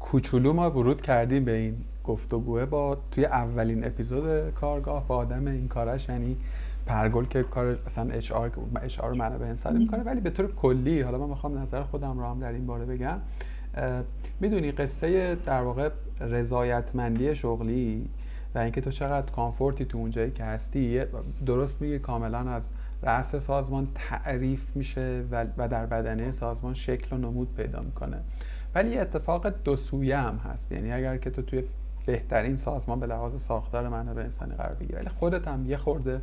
[0.00, 5.68] کوچولو ما ورود کردیم به این گفتگوه با توی اولین اپیزود کارگاه با آدم این
[5.68, 6.36] کارش یعنی
[6.86, 8.50] پرگل که کار مثلا اچ آر
[8.82, 12.26] اچ آر منابع انسانی می‌کنه ولی به طور کلی حالا من می‌خوام نظر خودم رو
[12.26, 13.18] هم در این باره بگم
[14.40, 18.08] می‌دونی قصه در واقع رضایتمندی شغلی
[18.54, 21.00] و اینکه تو چقدر کامفورتی تو اونجایی که هستی
[21.46, 22.68] درست میگه کاملا از
[23.02, 28.16] رأس سازمان تعریف میشه و در بدنه سازمان شکل و نمود پیدا می‌کنه.
[28.74, 30.72] ولی اتفاق دو سویه هم هست.
[30.72, 31.64] یعنی اگر که تو توی
[32.06, 34.94] بهترین سازمان به لحاظ ساختار منابع انسانی قرار بگیری.
[34.94, 36.20] ولی خودت هم یه خورده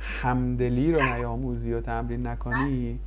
[0.00, 2.98] همدلی رو نیاموزی و تمرین نکنی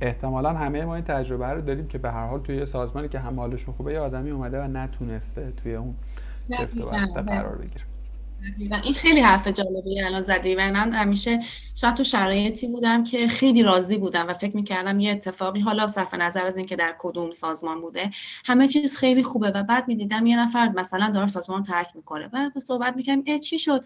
[0.00, 3.18] احتمالا همه ما این تجربه رو داریم که به هر حال توی یه سازمانی که
[3.18, 5.94] هم حالشون خوبه یه آدمی اومده و نتونسته توی اون
[6.50, 7.84] چفت و بسته قرار بگیره.
[8.70, 11.40] و این خیلی حرف جالبی الان زدی و من همیشه
[11.74, 16.14] شاید تو شرایطی بودم که خیلی راضی بودم و فکر می‌کردم یه اتفاقی حالا صرف
[16.14, 18.10] نظر از اینکه در کدوم سازمان بوده
[18.44, 22.28] همه چیز خیلی خوبه و بعد می‌دیدم یه نفر مثلا داره سازمان رو ترک می‌کنه.
[22.28, 23.84] بعد صحبت می‌کنم اه چی شد؟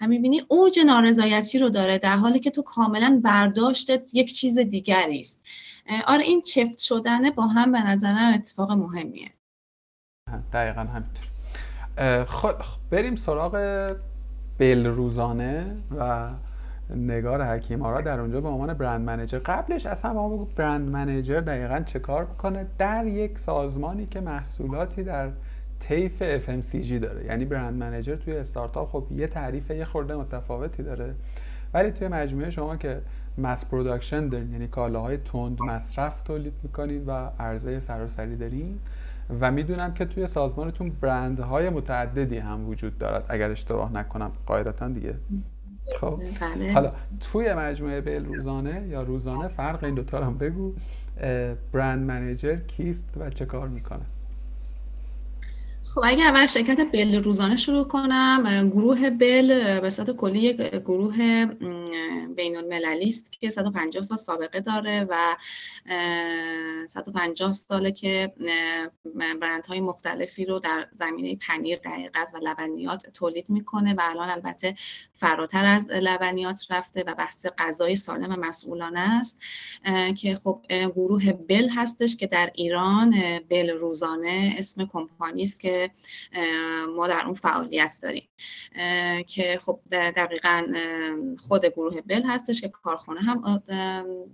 [0.00, 5.20] هم می‌بینی اوج نارضایتی رو داره در حالی که تو کاملا برداشتت یک چیز دیگری
[5.20, 5.44] است.
[6.06, 9.30] آره این چفت شدنه با هم به نظرم اتفاق مهمیه.
[10.52, 11.35] دقیقا همینطور.
[12.26, 12.54] خب
[12.90, 13.56] بریم سراغ
[14.58, 16.28] بل روزانه و
[16.96, 19.38] نگار حکیمارا در اونجا به عنوان برند منیجر.
[19.38, 25.02] قبلش اصلا ما بگو برند منیجر دقیقا چه کار می‌کنه؟ در یک سازمانی که محصولاتی
[25.02, 25.28] در
[25.80, 27.24] طیف FMCG داره.
[27.24, 31.14] یعنی brand manager توی استارتاپ خب یه تعریف یه خورده متفاوتی داره.
[31.74, 33.00] ولی توی مجموعه شما که
[33.38, 38.78] mass production دارین یعنی کالاهای تند مصرف تولید می‌کنین و عرضه سراسری دارین
[39.40, 43.24] و می‌دونم که توی سازمانتون برندهای متعددی هم وجود دارد.
[43.28, 45.14] اگر اشتباه نکنم قاعدتا دیگه.
[46.00, 46.20] خب.
[46.40, 46.72] بله.
[46.72, 50.74] حالا توی مجموعه بل روزانه یا روزانه فرق این دوتا هم بگو
[51.72, 54.02] برند منیجر کیست و چه کار می‌کنه؟
[55.96, 61.44] خب اگه اول شرکت بل روزانه شروع کنم گروه بل به صورت کلی یک گروه
[62.36, 65.36] بین المللی است که 150 سال سابقه داره و
[66.86, 68.32] 150 ساله که
[69.40, 74.74] برندهای مختلفی رو در زمینه پنیر دقیقت و لبنیات تولید می‌کنه و الان البته
[75.12, 79.42] فراتر از لبنیات رفته و بحث غذای سالم و مسئولانه است
[80.16, 83.14] که خب گروه بل هستش که در ایران
[83.48, 85.85] بل روزانه اسم کمپانی است که
[86.96, 88.28] ما در اون فعالیت داریم.
[89.26, 90.66] که خب دقیقا
[91.48, 93.62] خود گروه بل هستش که کارخانه هم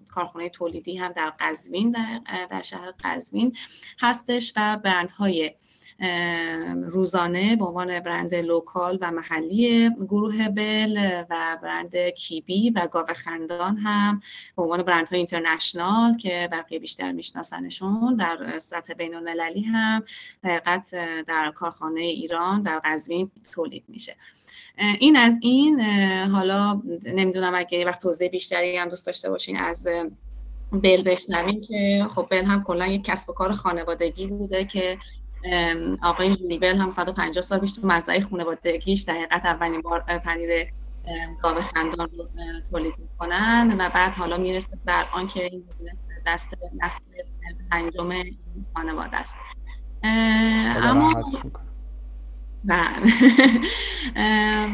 [0.08, 3.56] کارخانه تولیدی هم در قزوین در, در شهر قزوین
[4.00, 5.54] هستش و برندهای
[6.84, 13.76] روزانه به عنوان برند لوکال و محلی گروه بل و برند کیبی و گاو خندان
[13.76, 14.22] هم
[14.56, 20.04] به عنوان برندهای اینترنشنال که بقیه بیشتر میشناسنشون در سطح بین المللی هم
[20.44, 20.94] دقیقت
[21.26, 24.16] در کارخانه ایران در قزوین تولید میشه.
[24.98, 25.80] این از این
[26.24, 29.88] حالا نمی‌دونم اگه وقت توضیح بیشتری هم دوست داشته باشین از
[30.72, 34.98] بل بشنویم که خب بل هم کلا یک کسب و کار خانوادگی بوده که
[36.02, 40.66] آقای جولیبل هم 150 سال پیش تو مزرعه خانوادگیش دقیقت اولین بار پنیر
[41.42, 42.28] گاو خندان رو
[42.70, 45.64] تولید می‌کنن و بعد حالا می‌رسه در آن که این
[46.26, 47.04] دست نسل
[47.70, 48.12] پنجم
[48.74, 49.38] خانواده است.
[50.04, 51.32] اما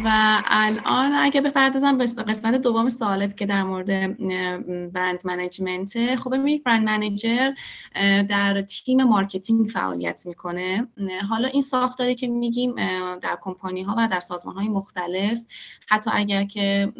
[0.04, 3.86] و الان اگه بپردازم به قسمت دوم سوالت که در مورد
[4.92, 7.50] brand management خب یک brand manager
[8.28, 10.88] در تیم marketing فعالیت می‌کنه.
[11.28, 12.74] حالا این ساختاری که میگیم
[13.20, 15.38] در کمپانی ها و در سازمان های مختلف
[15.88, 16.92] حتی اگر که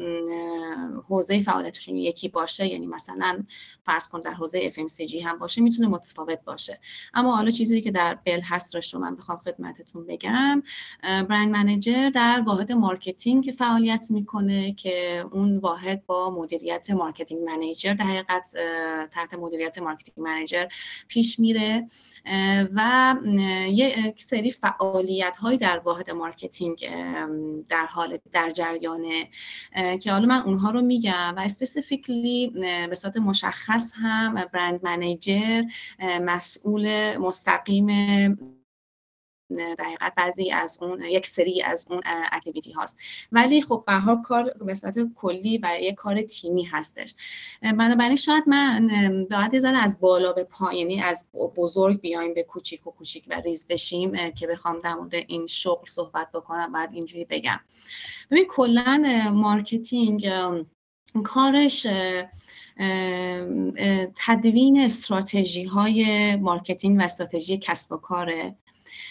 [1.08, 3.44] حوزه فعالیتشون یکی باشه یعنی مثلا
[3.82, 6.78] فرض کن در حوزه FMCG هم باشه می‌تونه متفاوت باشه.
[7.14, 10.62] اما حالا چیزی که در بل هست رو من بخوام خدمتتون بگم.
[11.02, 18.04] brand manager در واحد marketing فعالیت می‌کنه که اون واحد با مدیریت marketing manager در
[18.04, 18.52] حقیقت
[19.10, 20.66] تحت مدیریت marketing manager
[21.08, 21.86] پیش میره.
[22.74, 23.14] و
[23.68, 26.88] یک سری فعالیت هایی در واحد marketing
[27.68, 29.28] در حال در جریانه
[30.02, 31.34] که حالا من اونها رو میگم.
[31.36, 32.46] و specifically
[32.88, 35.62] به صورت مشخص هم brand manager
[36.20, 37.88] مسئول مستقیم
[39.50, 42.00] در بعضی از اون یک سری از اون
[42.32, 42.98] activity هاست.
[43.32, 47.14] ولی خب به کار به صورت کلی و یک کار تیمی هستش.
[47.62, 48.88] بنابراین شاید من
[49.30, 53.40] باید یه از بالا به پایینی یعنی از بزرگ بیایم به کوچیک و کوچیک و
[53.40, 57.60] ریز بشیم که بخوام در مورد این شغل صحبت بکنم بعد اینجوری بگم.
[58.30, 60.32] ببین کلا marketing
[61.24, 61.86] کارش
[64.26, 68.56] تدوین استراتژی های marketing و استراتژی کسب و کاره.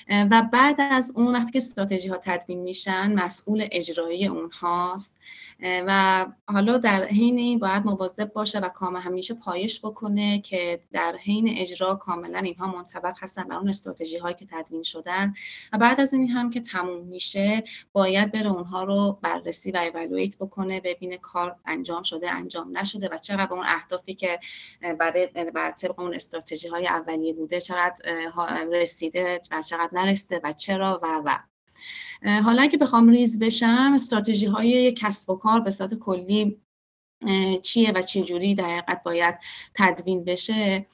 [0.09, 5.19] و بعد از اون وقتی که استراتژی ها تدوین میشن مسئول اجرایی اونهاست.
[5.61, 11.15] و حالا در حین این باید مواظب باشه و کام همیشه پایش بکنه که در
[11.15, 15.33] حین اجرا کاملا اینها منطبق هستن بر اون استراتژی هایی که تدوین شدن.
[15.73, 20.37] و بعد از این هم که تموم میشه باید بره اونها رو بررسی و ایوالویت
[20.37, 24.39] بکنه ببینه کار انجام شده انجام نشده و چقدر اون اهدافی که
[24.99, 27.95] برای بر طبق اون استراتژی های اولیه بوده چقدر
[28.71, 31.39] رسیده و چقدر نرسیده و چرا و و.
[32.41, 36.57] حالا اگه بخوام ریز بشم استراتژی های کسب و کار به صورت کلی
[37.61, 39.35] چیه و چه جوری در حقیقت باید
[39.73, 40.85] تدوین بشه؟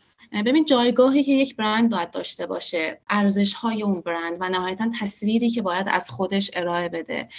[0.45, 5.49] ببین جایگاهی که یک برند باید داشته باشه ارزش های اون برند و نهایتا تصویری
[5.49, 7.29] که باید از خودش ارائه بده.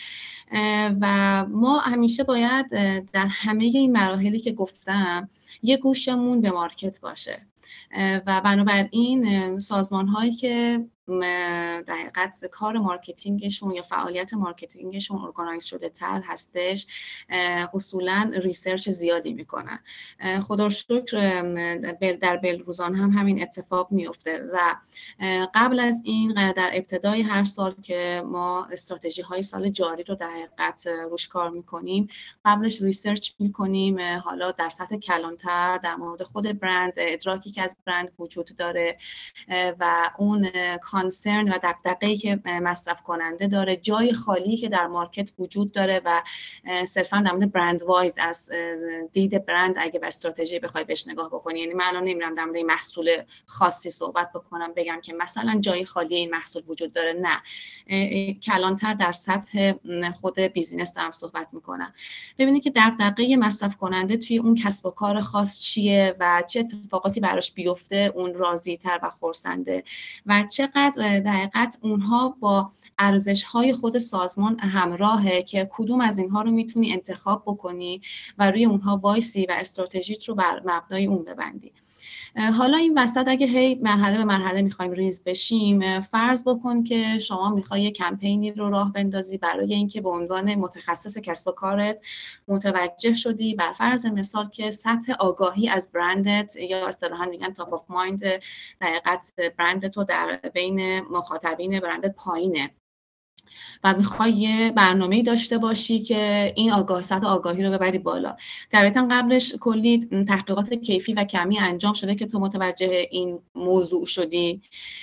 [1.01, 2.67] و ما همیشه باید
[3.13, 5.29] در همه این مراحلی که گفتم
[5.63, 7.47] یه گوشمون به market باشه.
[8.27, 15.65] و بنابراین سازمان هایی که در حقیقت کار marketing شون یا فعالیت marketing شون organize
[15.65, 16.87] شده تر هستش.
[17.75, 19.79] اصولا research زیادی می‌کنن.
[20.43, 21.43] خدا شکر
[22.21, 24.77] در بلروزان هم همین اتفاق میفته و
[25.55, 30.31] قبل از این در ابتدای هر سال که ما استراتژی های سال جاری رو در
[30.31, 32.09] حقیقت روش کار می‌کنیم
[32.45, 38.13] قبلش research می‌کنیم حالا در سطح کلانتر در مورد خود برند ادراکی که از برند
[38.19, 38.99] وجود داره
[39.81, 40.51] و اون
[40.95, 46.23] concern و دغدغه‌ای که مصرف کننده داره جای خالی که در market وجود داره و
[46.85, 48.51] صرفا در brand wise از
[49.13, 51.61] دید برند اگه به استراتژی بخوای بهش نگاه بکنی.
[51.61, 53.11] یعنی من الان نمیرم در محصول
[53.47, 57.13] خاصی صحبت بکنم بگم که مثلا جای خالی این محصول وجود داره.
[57.13, 57.43] نه.
[58.41, 59.73] کلانتر در سطح
[60.21, 61.95] خود business دارم صحبت می‌کنم.
[62.39, 67.21] ببینید که دغدغه مصرف کننده توی اون کسب و کار خاص چیه و چه اتفاقاتی
[67.21, 69.85] براش بیفته اون راضی تر و خرسنده
[70.27, 76.43] و چقدر چقدر دغدغه اونها با ارزش های خود سازمان همراهه که کدوم از اینها
[76.43, 78.01] رو می‌تونی انتخاب بکنی
[78.39, 81.73] و روی اونها وایسی و استراتژیت رو بر مبنای اون ببندی.
[82.37, 87.51] حالا این وسط اگه هی مرحله به مرحله می‌خوایم ریز بشیم فرض بکن که شما
[87.51, 91.99] می‌خوای یه کمپینی رو راه بندازی برای اینکه به عنوان متخصص کسب و کارت
[92.49, 93.55] متوجه شدی.
[93.55, 98.23] بر فرض مثال که سطح آگاهی از برندت یا اصطلاحا میگن top of mind
[98.81, 102.71] دقیقت برندت تو در بین مخاطبین برندت پایینه.
[103.85, 108.37] و می‌خوای یه برنامه داشته باشی که این آگاه سطح آگاهی رو ببری بالا.
[108.73, 114.63] طبیعتا قبلش کلی تحقیقات کیفی و کمی انجام شده که تو متوجه این موضوع شدی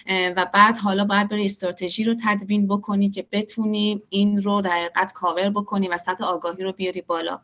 [0.10, 5.50] و بعد حالا باید بری استراتژی رو تدوین بکنی که بتونی این رو در کاور
[5.50, 7.42] بکنی و سطح آگاهی رو بیاری بالا.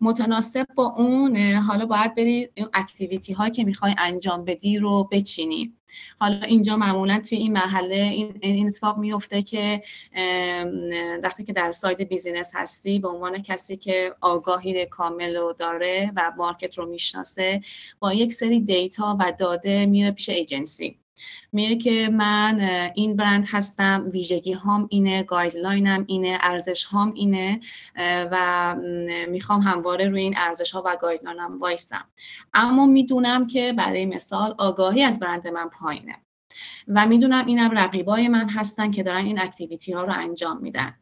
[0.00, 5.72] متناسب با اون حالا باید بری activity هایی که می‌خوای انجام بدی رو بچینی.
[6.20, 9.82] حالا اینجا معمولا توی این مرحله این, این اتفاق میفته که
[11.22, 16.32] وقتی که در side business هستی به عنوان کسی که آگاهی کامل رو داره و
[16.36, 17.60] market رو می‌شناسه
[17.98, 20.98] با یک سری data و داده میره پیش ایجنسی.
[21.52, 22.60] میگه که من
[22.94, 27.60] این برند هستم ویژگی هام اینه guideline م اینه ارزش هام اینه
[28.30, 28.76] و
[29.28, 32.04] می‌خوام همواره روی این ارزش ها و guideline م وایسم.
[32.54, 36.16] اما می‌دونم که برای مثال آگاهی از برند من پایینه
[36.88, 40.94] و می‌دونم اینم رقیبای من هستن که دارن این activity ها رو انجام میدن.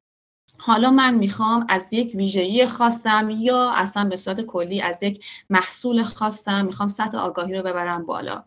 [0.58, 6.02] حالا من می‌خوام از یک ویژگی خاصم یا اصلا به صورت کلی از یک محصول
[6.02, 8.44] خاصم می‌خوام سطح آگاهی رو ببرم بالا.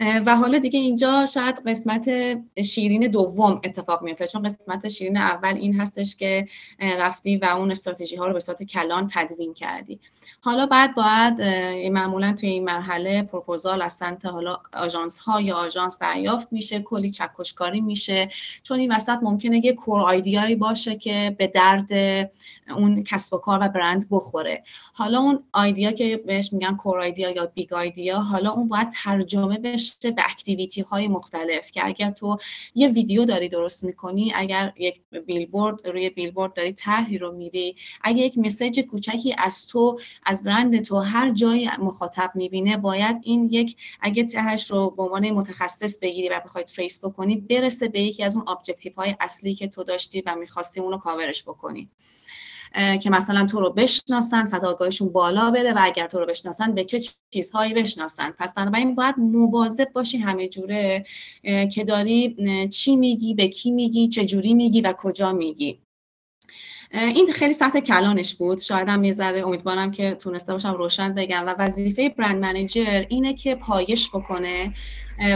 [0.00, 2.08] و حالا دیگه اینجا شاید قسمت
[2.62, 6.48] شیرین دوم اتفاق میفته چون قسمت شیرین اول این هستش که
[6.80, 10.00] رفتی و اون استراتژی ها رو به صورت کلان تدوین کردی.
[10.44, 11.42] حالا بعد باید
[11.92, 17.10] معمولا توی این مرحله پروپوزال از سمت حالا آژانس ها یا آژانس دریافت میشه کلی
[17.10, 18.28] چکش‌کاری میشه.
[18.62, 21.90] چون این وسط ممکنه یه core idea یی باشه که به درد
[22.76, 24.64] اون کسب و کار و برند بخوره.
[24.94, 29.58] حالا اون idea که بهش میگن core idea یا big idea حالا اون باید ترجمه
[29.58, 32.36] بشه به activity های مختلف که اگر تو
[32.74, 38.24] یه ویدیو داری درست می‌کنی اگر یک بیلبورد روی بیلبورد داری طرحی رو میری اگر
[38.24, 39.98] یک message کوچکی از تو
[40.32, 45.30] از برند تو هر جای مخاطب می‌بینه باید این یک اگه تهش رو به عنوان
[45.30, 49.68] متخصص بگیری و بخوای trace بکنی برسه به یکی از اون objective های اصلی که
[49.68, 51.90] تو داشتی و می‌خواستی اونو کاورش بکنی.
[53.02, 56.84] که مثلا تو رو بشناسن سطح آگاهیشون بالا بره و اگر تو رو بشناسن به
[56.84, 58.30] چه چیزهایی بشناسن.
[58.30, 61.04] پس بنابراین باید مواظب باشی همه جوره
[61.72, 62.36] که داری
[62.68, 65.78] چی میگی به کی میگی چه جوری میگی و کجا میگی.
[66.92, 68.60] این خیلی سطح کلانش بود.
[68.60, 71.44] شاید هم یه ذره امیدوارم که تونسته باشم روشن بگم.
[71.46, 74.74] و وظیفه برند منیجر اینه که پایش بکنه.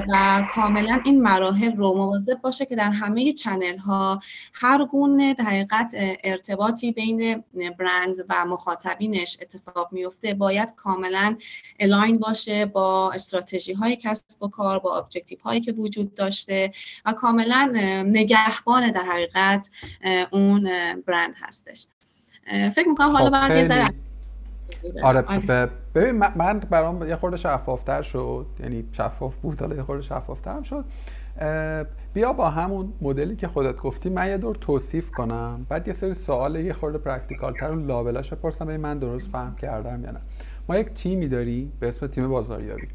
[0.08, 4.20] و کاملا این مراحل رو مواظب باشه که در همه چنل ها
[4.52, 7.44] هر گونه حقیقت ارتباطی بین
[7.78, 11.36] برند و مخاطبینش اتفاق میفته باید کاملا
[11.80, 16.72] align باشه با استراتژی های کسب و کار با objective هایی که وجود داشته
[17.06, 17.72] و کاملا
[18.06, 19.70] نگهبان در حقیقت
[20.30, 20.70] اون
[21.06, 21.86] برند هستش.
[22.72, 24.05] فکر می‌کنم حالا خب، بعد یه
[25.02, 25.70] آره, آره.
[25.94, 28.46] ببین من برام یه خورده شفافتر شد.
[28.60, 30.84] یعنی شفاف بود حالا یه خورده شفافتر شد.
[32.14, 35.66] بیا با همون مدلی که خودت گفتی من یه دور توصیف کنم.
[35.68, 40.04] بعد یه سری سوال یه خورده practical تر و لابلاش بپرسم من درست فهم کردم
[40.04, 40.20] یا نه.
[40.68, 42.88] ما یک تیمی داریم به اسم تیم بازاریابی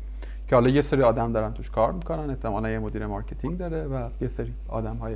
[0.48, 2.30] که حالا یه سری آدم دارن توش کار می‌کنن.
[2.30, 5.16] احتمالا یه مدیر marketing داره و یه سری آدم های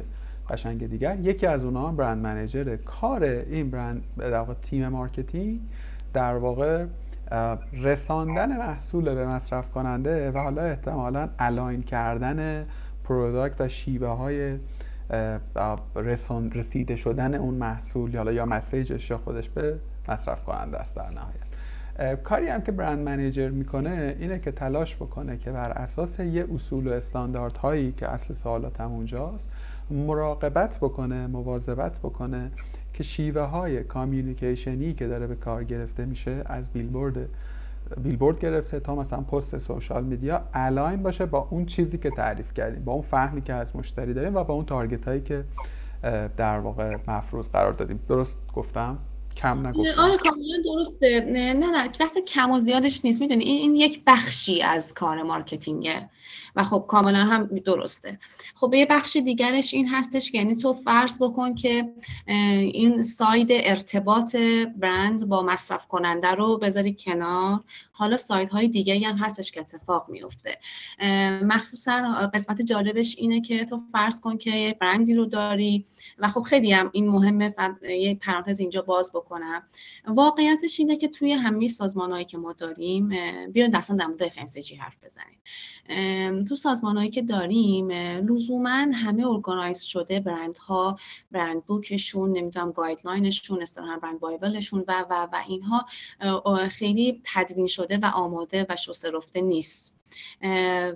[0.49, 1.19] قشنگ دیگر.
[1.19, 5.59] یکی از اونها brand manager کار این برند در تیم marketing.
[6.15, 6.85] در واقع
[7.73, 12.67] رساندن محصول به مصرف کننده و حالا احتمالا align کردن
[13.03, 14.57] product و شیوه های
[16.51, 21.09] رسیده شدن اون محصول حالا یا message ش یا خودش به مصرف کننده است در
[21.09, 22.21] نهایت.
[22.23, 26.87] کاری هم که brand manager می‌کنه اینه که تلاش بکنه که بر اساس یه اصول
[26.87, 29.49] و استانداردهایی که اصل سوالاتم اونجاست
[29.91, 32.51] مراقبت بکنه مواظبت بکنه
[32.95, 37.29] که شیوه های communication ی که داره به کار گرفته میشه از بیلبورد
[38.03, 42.83] بیلبورد گرفته تا مثلا پست social media align باشه با اون چیزی که تعریف کردیم
[42.83, 45.43] با اون فهمی که از مشتری داریم و با اون target هایی که
[46.37, 47.99] در واقع مفروض قرار دادیم.
[48.09, 48.97] درست گفتم؟
[49.35, 50.01] کم نگفتم.
[50.01, 51.19] آره کاملا درسته.
[51.19, 51.89] نه نه نه.
[51.99, 53.21] بحث کم و زیادش نیست.
[53.21, 56.09] می‌دونی این, این یک بخشی از کار مارکتینگه.
[56.55, 58.19] و خب کاملا هم درسته.
[58.55, 61.93] خب یه بخش دیگرش این هستش که یعنی تو فرض بکن که
[62.27, 64.35] این ساید ارتباط
[64.77, 67.63] برند با مصرف کننده رو بذاری کنار.
[67.91, 70.57] حالا سایت های دیگه هم هستش که اتفاق میفته
[71.41, 75.85] مخصوصا قسمت جالبش اینه که تو فرض کن که برندی رو داری
[76.17, 77.55] و خب خیلی هم این مهمه
[77.89, 79.63] یه پرانتز اینجا باز بکنم.
[80.07, 83.09] واقعیتش اینه که توی همه سازمان که ما داریم
[83.51, 85.39] بیاین دستان در مورد FMCG حرف بزنیم.
[86.45, 87.91] تو سازمان هایی که داریم
[88.31, 90.99] لزوما همه organize شده برند ها
[91.31, 95.85] brand book شون نمی‌دونم guideline شون استران brand bible شون و و و اینها
[96.69, 99.94] خیلی تدوین شده و آماده و شسته رفته نیست.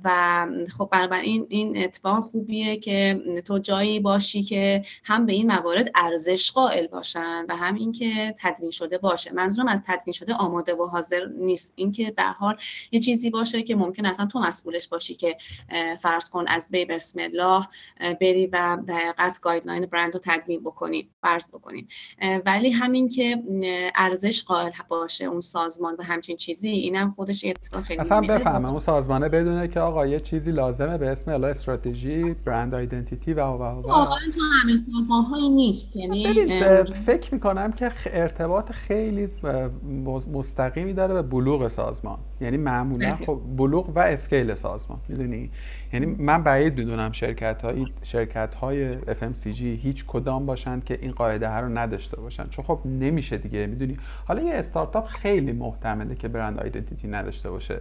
[0.04, 0.48] و
[0.78, 6.52] خب بنابراین این اتفاق خوبیه که تو جایی باشی که هم به این موارد ارزش
[6.52, 9.34] قائل باشن و هم اینکه تدوین شده باشه.
[9.34, 11.74] منظورم از تدوین شده آماده و حاضر نیست.
[11.76, 12.58] اینکه به حال
[12.92, 15.38] یه چیزی باشه که ممکن اصلا تو مسئولش باشی که
[16.00, 17.68] فرض کن از بی بسم الله
[18.22, 21.88] بری و دقیقت گایدلاین برند رو تدوین بکنی فرض بکنی.
[22.46, 23.44] ولی همین که
[23.96, 28.80] ارزش قائل باشه اون سازمان و همچین چیزی اینم خودش اتفاق خیلی اصلا بفهمه اون
[29.00, 33.64] سازمانه بدونه که آقا یه چیزی لازمه به اسم الا استراتژی برند آیدنتیتی و و
[33.64, 36.50] و واقعا تو همه سازمان نیست یعنی
[37.06, 39.28] فکر می‌کنم که ارتباط خیلی
[40.34, 42.18] مستقیمی داره به بلوغ سازمان.
[42.42, 43.26] یعنی معمولا بله.
[43.26, 45.52] خب بلوغ و اسکیل سازمان می‌دونی؟
[45.94, 51.50] یعنی من بعید می‌دونم شرکت های شرکت های FMCG هیچ کدام باشند که این قاعده
[51.50, 53.98] ها رو نداشته باشن چون خب نمیشه دیگه می‌دونی؟
[54.28, 57.80] حالا یه استارتاپ خیلی محتمله که brand identity نداشته باشه.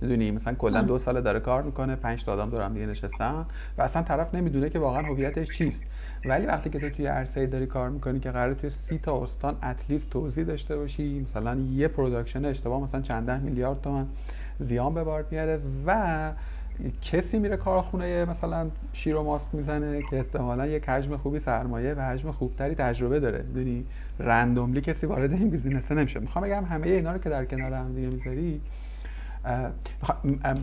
[0.00, 3.46] می‌دونی مثلا کلا دو سال داره کار می‌کنه پنج تا آدم دور هم دیگه نشستن
[3.78, 5.82] و اصلا طرف نمی‌دونه که واقعا هویتش چیست.
[6.24, 9.56] ولی وقتی که تو توی عرصه داری کار می‌کنی که قراره توی سی تا استان
[9.62, 14.06] at least توزیع داشته باشی مثلا یه production اشتباه مثلا چند ده میلیارد تومن
[14.58, 16.32] زیان به بار میاره و
[17.02, 22.00] کسی میره کارخونه مثلا شیر و ماست می‌زنه که احتمالا یک حجم خوبی سرمایه و
[22.00, 23.42] حجم خوبتری تجربه داره.
[23.42, 23.84] می‌دونی؟
[24.18, 26.20] randomly کسی وارد این business نمیشه.
[26.20, 28.60] می‌خوام بگم همه اینا رو که در کنار هم دیگه می‌ذاری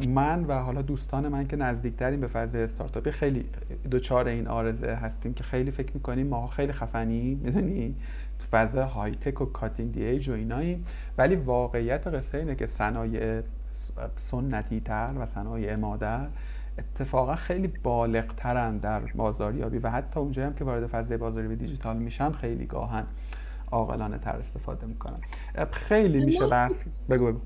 [0.08, 3.46] من و حالا دوستان من که نزدیکترین به فضای استارتاپی خیلی
[3.92, 7.96] دچار این عارضه هستیم که خیلی فکر می‌کنیم ما خیلی خفنی می‌دونی؟
[8.40, 10.84] تو فضا های tech و cutting edge و اینایی.
[11.18, 13.42] ولی واقعیت قصه اینه که صنایع
[14.18, 16.28] سنتی تر و صنایع مادر
[16.80, 21.98] اتفاقا خیلی بالغ ترن در بازاریابی و حتی اونجایی هم که وارد فضای بازاریابی دیجیتال
[21.98, 23.04] میشن خیلی گاهاً
[23.72, 25.20] عاقلانه تر استفاده می‌کنن.
[25.72, 27.40] خیلی میشه بحث بگو بگو.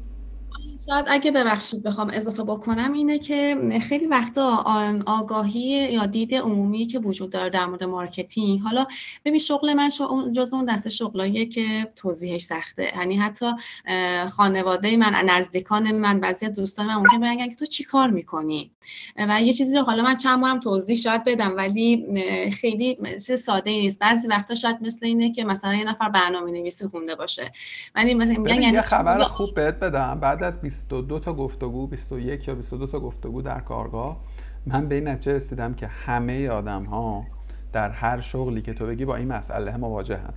[0.89, 3.57] شاید اگه ببخشید بخوام اضافه بکنم اینه که
[3.89, 4.63] خیلی وقتا
[5.05, 8.85] آگاهی یا دید عمومی که وجود داره در مورد marketing حالا
[9.25, 9.89] ببین شغل من
[10.31, 12.93] جز اون دسته شغلاییه که توضیحش سخته.
[12.97, 13.51] یعنی حتی
[14.29, 18.71] خانواده من نزدیکان من بعضی دوستان من ممکن بگن که تو چی کار می‌کنی؟
[19.17, 22.05] و یه چیزی رو حالا من چند بارم توضیح شاید بدم ولی
[22.51, 23.99] خیلی ساده نیست.
[23.99, 27.51] بعضی وقتا شاید مثل اینه که مثلا یه نفر برنامه نویسی خونده باشه.
[27.95, 30.19] ولی مثلا میگن یعنی خبر خوب بهت بدم.
[30.21, 34.17] بعد از 22 تا گفتگو 21 یا 22 تا گفتگو در کارگاه
[34.65, 37.23] من به این نتیجه رسیدم که همه آدم ها
[37.73, 40.33] در هر شغلی که تو بگی با این مسئله مواجهن.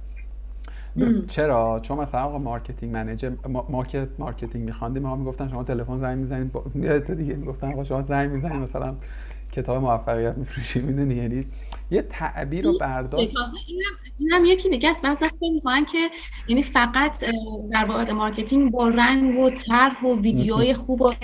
[1.28, 3.32] چرا؟ چون مثلا آقا marketing manager
[3.68, 6.64] ما که marketing می‌خواندیم ما می‌گفتن شما تلفن زنگ می‌زنید با...
[7.14, 8.94] دیگه می‌گفتن آقا شما زنگ می‌زنید مثلا
[9.54, 11.46] کتاب موفقیت میفروشی می‌دونی؟ یعنی
[11.90, 13.36] یه تعبیر رو برداشت
[14.18, 15.04] اینم, هم یکی دیگه است.
[15.04, 16.10] مثلا فکر می‌کنن که
[16.48, 17.24] یعنی فقط
[17.72, 21.14] در بابت مارکتینگ با رنگ و طرح و ویدیوهای خوب و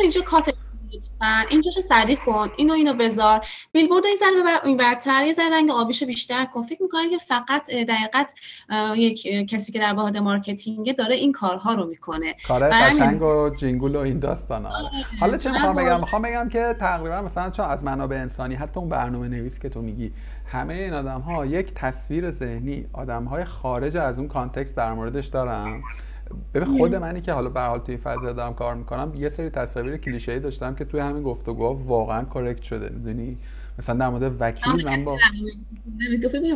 [0.00, 0.54] اینجا کات
[0.96, 1.44] لطفا.
[1.50, 2.50] اینجاشو سریع کن.
[2.56, 3.40] اینو اینو بذار.
[3.72, 6.62] بیلبورد این زن ببر این برتر یه ذره رنگ آبیشو بیشتر کن.
[6.62, 6.78] فکر
[7.10, 8.34] که فقط دقیقت
[8.96, 12.34] یک کسی که در واحد مارکتینگ داره این کارها رو می‌کنه.
[12.48, 14.68] کار قشنگ و جینگول و این داستانا.
[14.68, 14.90] آره.
[15.20, 18.88] حالا چه می‌خوام بگم؟ می‌خوام بگم که تقریبا مثلا چون از منابع انسانی حتی اون
[18.88, 20.12] برنامه نویس که تو میگی
[20.52, 22.86] همه این آدم ها یک تصویر ذهنی.
[22.92, 25.82] آدم های خارج از اون context در موردش دارن.
[26.54, 29.96] ببین خود منی که حالا به حال توی فضا دارم کار می‌کنم یه سری تصاویر
[29.96, 33.38] کلیشه‌ای داشتم که توی همین گفتگوها واقعا correct شده می‌دونی؟
[33.78, 35.18] مثلا در مورد وکیل من با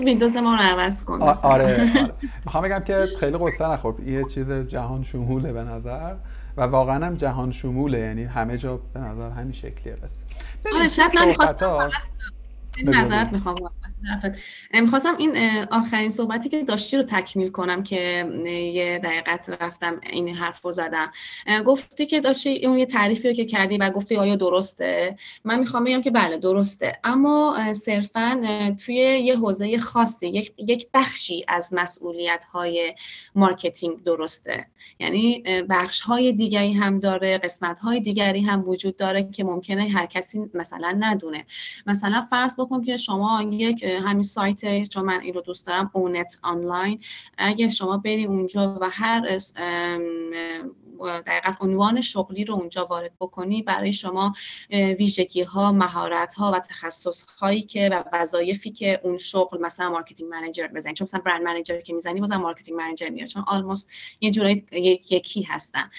[0.04, 2.12] ویندوز ما رو عوض کن آره آره.
[2.44, 6.14] می‌خوام بگم که خیلی قصه نخور یه چیز جهان شموله به نظر.
[6.56, 10.22] و واقعا هم جهان شموله یعنی همه جا به نظر همین شکلیه بس.
[10.76, 11.90] آره شاید من می‌خواستم
[12.84, 13.56] نظرت می‌خوام.
[14.74, 15.36] می‌خواستم این
[15.70, 18.24] آخرین صحبتی که داشتی رو تکمیل کنم که
[18.74, 21.12] یه دقیقت رفتم این حرف رو زدم.
[21.66, 25.84] گفتی که داشتی اون یه تعریفی رو که کردی و گفتی آیا درسته؟ من می‌خوام
[25.84, 26.92] بگم که بله درسته.
[27.04, 28.40] اما صرفا
[28.84, 32.94] توی یه حوزه خاصی یک, یک بخشی از مسئولیت های
[33.34, 34.66] marketing درسته.
[35.00, 40.06] یعنی بخش های دیگری هم داره قسمت های دیگری هم وجود داره که ممکنه هر
[40.06, 41.44] کسی مثلا ندونه.
[41.86, 46.38] مثلا فرض بکن که شما یک همین سایت چون من این رو دوست دارم اونت
[46.42, 47.00] آنلاین
[47.38, 49.26] اگه شما بری اونجا و هر
[51.06, 54.34] دقیقا عنوان شغلی رو اونجا وارد بکنی برای شما
[54.70, 60.30] ویژگی ها مهارت ها و تخصص هایی که و وظایفی که اون شغل مثلا marketing
[60.30, 63.28] manager بزنید چون مثلا brand manager که می‌زنی بازم marketing manager میاد.
[63.28, 63.90] چون almost
[64.20, 64.66] یه جورایی
[65.10, 65.90] یکی هستن.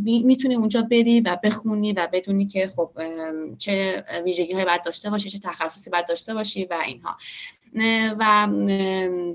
[0.00, 2.90] می‌تونی اونجا بری و بخونی و بدونی که خب
[3.58, 7.16] چه ویژگی های باید داشته باشی چه تخصصی باید داشته باشی و اینها.
[8.18, 8.48] و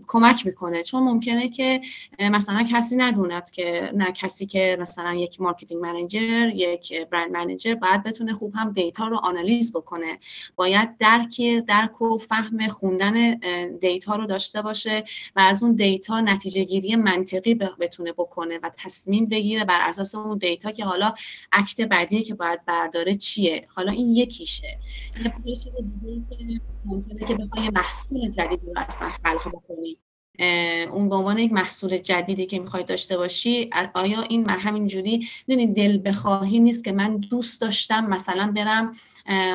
[0.08, 0.84] کمک می‌کنه.
[0.84, 1.82] چون ممکنه که
[2.20, 8.04] مثلا کسی ندونه که نه کسی که مثلا یک marketing manager یک brand manager باید
[8.04, 10.20] بتونه خوب هم data رو آنالیز بکنه.
[10.56, 13.34] باید درک درک و فهم خوندن
[13.82, 15.04] دیتا رو داشته باشه
[15.36, 20.38] و از اون دیتا نتیجه گیری منطقی بتونه بکنه و تصمیم بگیره بر اساس اون
[20.38, 21.14] دیتا که حالا
[21.52, 23.68] اکت بعدی که باید برداره چیه.
[23.76, 24.80] حالا این یکیشه.
[25.46, 30.00] یه چیز دیگه که ممکنه که بخوای محصول جدیدی رو اصلا خلق بکنی.
[30.92, 36.00] اون به عنوان یک محصول جدیدی که می‌خوای داشته باشی آیا این همینجوری می‌دونی دل
[36.06, 38.96] بخواهی نیست که من دوست داشتم مثلا برم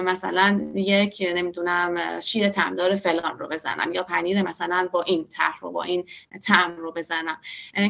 [0.05, 5.71] مثلا یک نمی‌دونم شیر طعم‌دار فلان رو بزنم یا پنیر مثلا با این طرح رو
[5.73, 6.05] با این
[6.43, 7.39] طعم رو بزنم.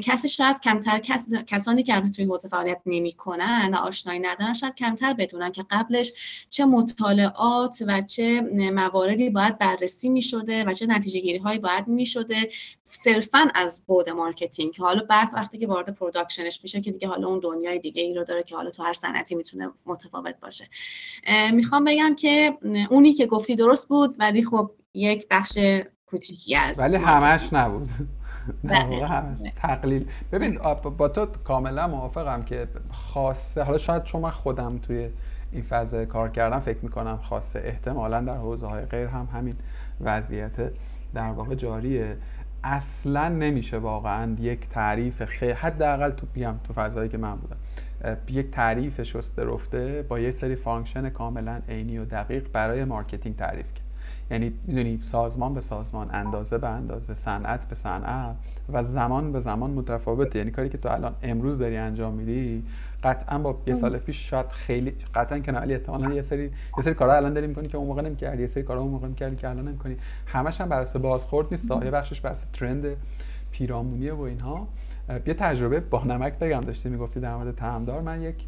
[0.02, 1.34] کسی شاید کمتر کس...
[1.46, 6.12] کسانی که توی حوزه فعالیت نمی‌کنن و آشنایی ندارن شاید کمتر بدونن که قبلش
[6.50, 8.40] چه مطالعات و چه
[8.72, 12.50] مواردی باید بررسی می‌شده و چه نتیجه گیری هایی باید می‌شده
[12.84, 17.08] صرفا از بعد marketing که حالا بعد وقتی که وارد production ش میشه که دیگه
[17.08, 20.64] حالا اون دنیای دیگه ای رو داره که حالا تو هر صنعتی می‌تونه متفاوت باشه.
[21.52, 22.58] می‌خوام بگم که
[22.90, 25.58] اونی که گفتی درست بود ولی خب یک بخش
[26.06, 27.88] کوچیکی است ولی همش نبود.
[28.64, 29.06] بله.
[29.06, 29.38] همش.
[29.56, 30.08] تقلیل.
[30.32, 30.58] ببین
[30.98, 35.08] با تو کاملا موافقم که خاصه حالا شاید چون من خودم توی
[35.52, 39.56] این فضا کار کردم فکر می‌کنم خاصه احتمالا در حوزه های غیر هم همین
[40.00, 40.72] وضعیت
[41.14, 42.16] در واقع جاریه.
[42.64, 47.56] اصلا نمیشه واقعا یک تعریف خیلی حداقل تو بیام تو فضایی که من بودم
[48.28, 53.66] یک تعریف شسته رفته با یک سری function کاملا عینی و دقیق برای marketing تعریف
[53.74, 53.82] کرد.
[54.30, 58.36] یعنی می‌دونی سازمان به سازمان اندازه به اندازه صنعت به صنعت
[58.72, 60.38] و زمان به زمان متفاوته.
[60.38, 62.64] یعنی کاری که تو الان امروز داری انجام میدی
[63.02, 66.44] قطعا با یه سال پیش شاید خیلی قطعا که علی احتمالاً یه سری
[66.76, 69.08] یه سری کارا الان داری می‌کنی که اون موقع نمی‌کردی یه سری کارا اون موقع
[69.08, 69.96] می‌کردی که الان نمی‌کنی.
[70.26, 71.70] همش هم بر بازخورد نیست.
[71.70, 72.96] یه بخشش بر trend
[73.50, 74.68] پیرامونیه و اینها.
[75.26, 76.60] یه تجربه با نمک بگم.
[76.60, 78.44] داشتی می‌گفتی در مورد طعم‌دار من یک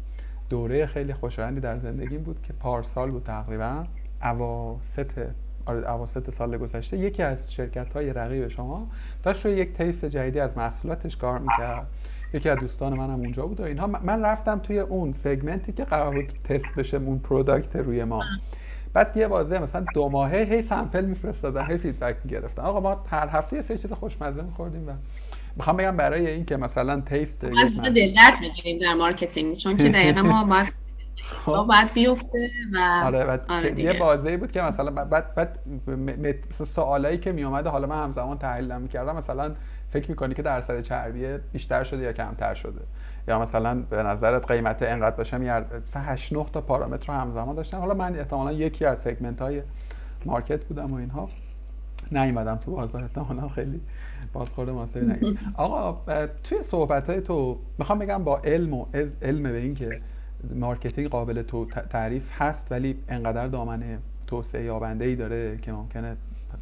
[0.49, 3.83] دوره خیلی خوشایندی در زندگیم بود که پارسال بود تقریبا.
[4.23, 5.27] اواسط
[5.65, 8.87] آره اواسط سال گذشته یکی از شرکت های رقیب شما
[9.23, 11.87] داشت روی یک طیف جدیدی از محصولاتش کار می‌کرد.
[12.35, 13.87] یکی از دوستان منم اونجا بود و اینها.
[13.87, 18.23] من رفتم توی اون segment ی که قرار بود تست بشه اون product روی ما.
[18.93, 22.61] بعد یه بازه مثلا دو ماهه هی sample میفرستادن هی feedback می‌گرفتن.
[22.61, 24.91] آقا ما هر هفته یه سری چیز خوشمزه میخوردیم و
[25.55, 29.55] می‌خوام بگم برای این که مثلا تیست از ما درد می‌گیریم در مارکتینگ.
[29.55, 30.73] چون که دقیقا ما باید
[31.45, 31.65] خب.
[31.67, 35.59] باید بیفته و آره, بعد آره یه بازه بود که مثلا بعد بعد
[36.49, 39.55] مثلا سوالایی که میومده حالا من همزمان تحلیل می‌کردم مثلا
[39.95, 42.81] فکر می‌کنی که درصد چربی بیشتر شده یا کمتر شده؟
[43.27, 47.77] یا مثلا به نظرت قیمت انقدر باشه؟ مثلا 8 9 تا پارامتر رو همزمان داشتن.
[47.77, 49.61] حالا من احتمالا یکی از سگمنت های
[50.25, 51.29] مارکت بودم و اینها.
[52.11, 53.47] نیومدم تو بازار احتمالا.
[53.47, 53.81] خیلی
[54.33, 56.01] بازخورد ماسری نگید آقا
[56.43, 58.85] توی صحبت های تو می‌خوام بگم با علم و
[59.21, 60.01] علم به این که
[60.55, 66.17] marketing قابل تو تعریف هست ولی انقدر دامنه توسعه یابنده ای داره که ممکنه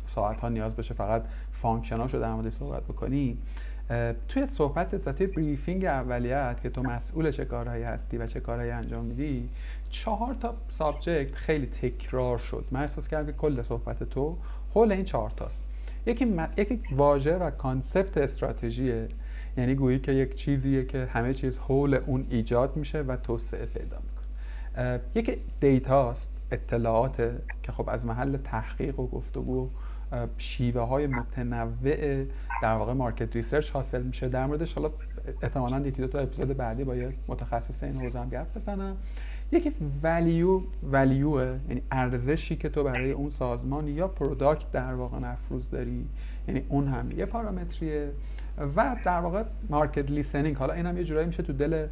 [0.08, 1.24] ساعت ها نیاز بشه فقط
[1.64, 3.38] function اشو در مورد صحبت بکنی.
[4.28, 8.72] توی صحبتت و توی briefing اولیه‌ت که تو مسئول چه کارهایی هستی و چه کارهایی
[8.72, 9.49] انجام میدی
[9.89, 12.66] چهار تا subject خیلی تکرار شد.
[12.72, 14.38] من احساس کردم که کل صحبت تو
[14.74, 15.66] حول این چهار تاست.
[16.05, 16.47] یکی, م...
[16.57, 19.07] یکی واژه و concept استراتژیه
[19.57, 23.97] یعنی گویی که یک چیزیه که همه چیز حول اون ایجاد میشه و توسعه پیدا
[23.97, 24.99] می‌کنه.
[25.16, 27.18] یکی data ست اطلاعات
[27.64, 29.70] که خب از محل تحقیق و گفتگو
[30.38, 32.26] شیوه های متنوع
[32.61, 34.30] در واقع market research حاصل میشه.
[34.30, 34.91] در موردش حالا
[35.41, 38.97] احتمالا یکی دو تا اپیزود بعدی با یه متخصص این حوزه هم گپ بزنم.
[39.51, 39.72] یکی
[40.03, 40.61] ولیو
[40.91, 41.39] ولیو
[41.70, 46.05] یعنی ارزشی که تو برای اون سازمان یا product در واقع مفروض داری
[46.47, 48.11] یعنی اون هم یه پارامتریه.
[48.76, 51.88] و در واقع market listening حالا این هم یه جورایی میشه تو دل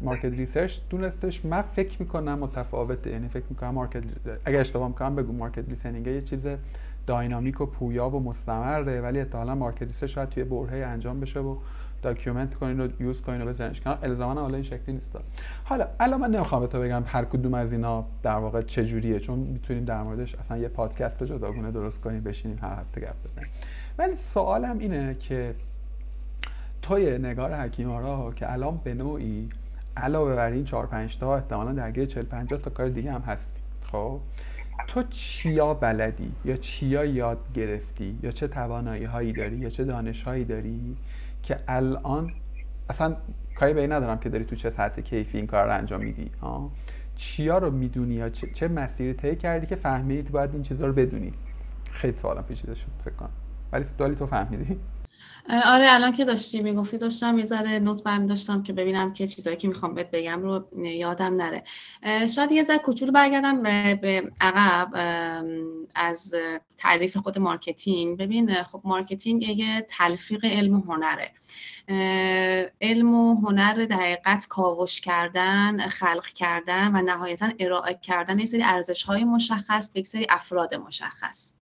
[0.00, 1.44] market research دونستش.
[1.44, 4.02] من فکر می‌کنم متفاوته یعنی فکر می‌کنم market
[4.44, 6.46] اگر اشتباه می‌کنم بگو market listening یه چیز
[7.06, 11.56] dynamic و پویا و مستمره ولی احتمالاً market شاید توی برهه انجام بشه و
[12.02, 13.98] document کنین و use کنین و بزنینش کنار.
[14.02, 15.18] الزاما حالا این شکلی نیست.
[15.64, 19.20] حالا الان من نمی‌خوام به تو بگم هر کدوم از اینا در واقع چه جوریه
[19.20, 23.48] چون می‌تونیم در موردش اصلا یه پادکست جداگونه درست کنیم بشینیم هر هفته گپ بزنیم.
[23.98, 25.54] ولی سوالم اینه که
[26.82, 29.48] توی نگار حکیمارا که الان به نوعی
[29.96, 33.60] علاوه بر این 4 5 تا احتمالاً درگیر 40 50 تا کار دیگه هم هستی
[33.92, 34.20] خب؟
[34.86, 40.22] تو چیا بلدی؟ یا چیا یاد گرفتی؟ یا چه توانایی هایی داری؟ یا چه دانش
[40.22, 40.96] هایی داری
[41.42, 42.32] که الان
[42.90, 43.16] اصلا
[43.54, 46.70] کاری به ندارم که داری تو چه سطح کیفی این کار رو انجام میدی ها
[47.16, 50.92] چیا رو می‌دونی یا چه, چه مسیری طی کردی که فهمیدی باید این چیزا رو
[50.92, 51.32] بدونی؟
[51.90, 53.30] خیلی سوالم پیچیده شد فکر کنم.
[53.72, 54.80] ولی دالی تو فهمیدی؟
[55.48, 59.56] آره الان که داشتی می‌گفتی داشتم یه ذره نوت برمی داشتم که ببینم که چیزایی
[59.56, 61.64] که می‌خوام بهت بگم رو یادم نره.
[62.26, 64.88] شاید یه ذره کوچولو برگردم به عقب
[65.94, 66.34] از
[66.78, 68.18] تعریف خود marketing.
[68.18, 71.32] ببین خب marketing یه تلفیق علم و هنره.
[72.80, 78.62] علم و هنر در حقیقت کاوش کردن خلق کردن و نهایتا ارائه کردن یه سری
[78.62, 81.54] ارزش های مشخص به سری افراد مشخص.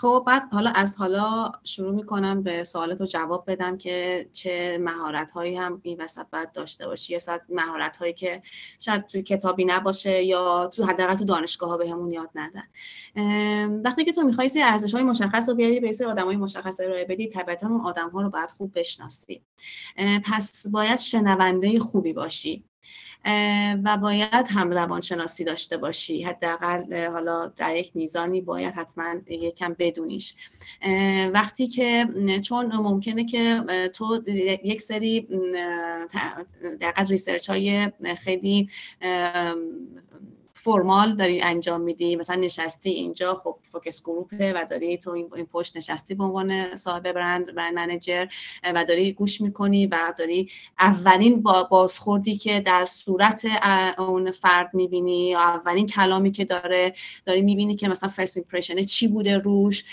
[0.00, 5.30] خب بعد حالا از حالا شروع می‌کنم به سوالت رو جواب بدم که چه مهارت
[5.30, 7.12] هایی هم این وسط باید داشته باشی.
[7.12, 8.42] یا ساعت مهارت هایی که
[8.80, 12.62] شاید توی کتابی نباشه یا تو حداقل تو دانشگاه ها بهمون یاد ندن.
[13.84, 16.80] وقتی که تو می‌خوای سری ارزش های مشخص رو بیاری به سری آدم های مشخص
[16.80, 19.42] ارائه بدی طبیعتا اون آدم ها رو باید خوب بشناسی.
[20.24, 22.64] پس باید شنونده خوبی باشی.
[23.84, 26.22] و باید هم روانشناسی داشته باشی.
[26.22, 30.34] حداقل حالا در یک میزانی باید حتما یکم بدونیش.
[31.32, 32.06] وقتی که
[32.42, 33.62] چون ممکنه که
[33.94, 34.22] تو
[34.64, 35.28] یک سری
[36.80, 38.68] دقیقا ریسرچ های خیلی
[40.72, 45.46] formal داری انجام میدی مثلا نشستی اینجا خب focus group ه و داری تو این
[45.52, 48.26] پشت نشستی به عنوان صاحب برند brand manager
[48.74, 50.48] و داری گوش می‌کنی و داری
[50.78, 53.46] اولین بازخوردی که در صورت
[53.98, 56.92] اون فرد می‌بینی اولین کلامی که داره
[57.24, 59.84] داری می‌بینی که مثلا first impression چی بوده روش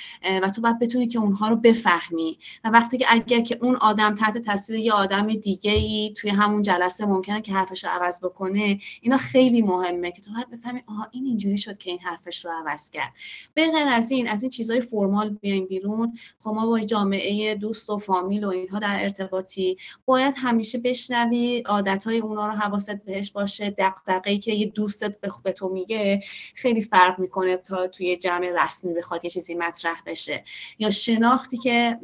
[0.41, 2.37] و تو باید بتونی که اونها رو بفهمی.
[2.63, 6.61] و وقتی که اگر که اون آدم تحت تاثیر یه آدم دیگه ای توی همون
[6.61, 11.07] جلسه ممکنه که حرفش رو عوض بکنه اینا خیلی مهمه که تو باید می‌فهمی آها
[11.11, 13.13] این اینجوری شد که این حرفش رو عوض کرد.
[13.55, 16.17] غیر از این از این چیزای فرمال بیایم بیرون.
[16.39, 19.77] خب ما با جامعه دوست و فامیل و اینها در ارتباطی.
[20.05, 23.75] باید همیشه بشنوی عادتهای اونا رو حواست بهش باشه.
[23.77, 26.23] دغدغه‌ای که یه دوستت به تو میگه
[26.55, 30.43] خیلی فرق می‌کنه تا توی جمع رسمی بخواد یه چیزی مطرح بشه.
[30.79, 31.99] یا شناختی که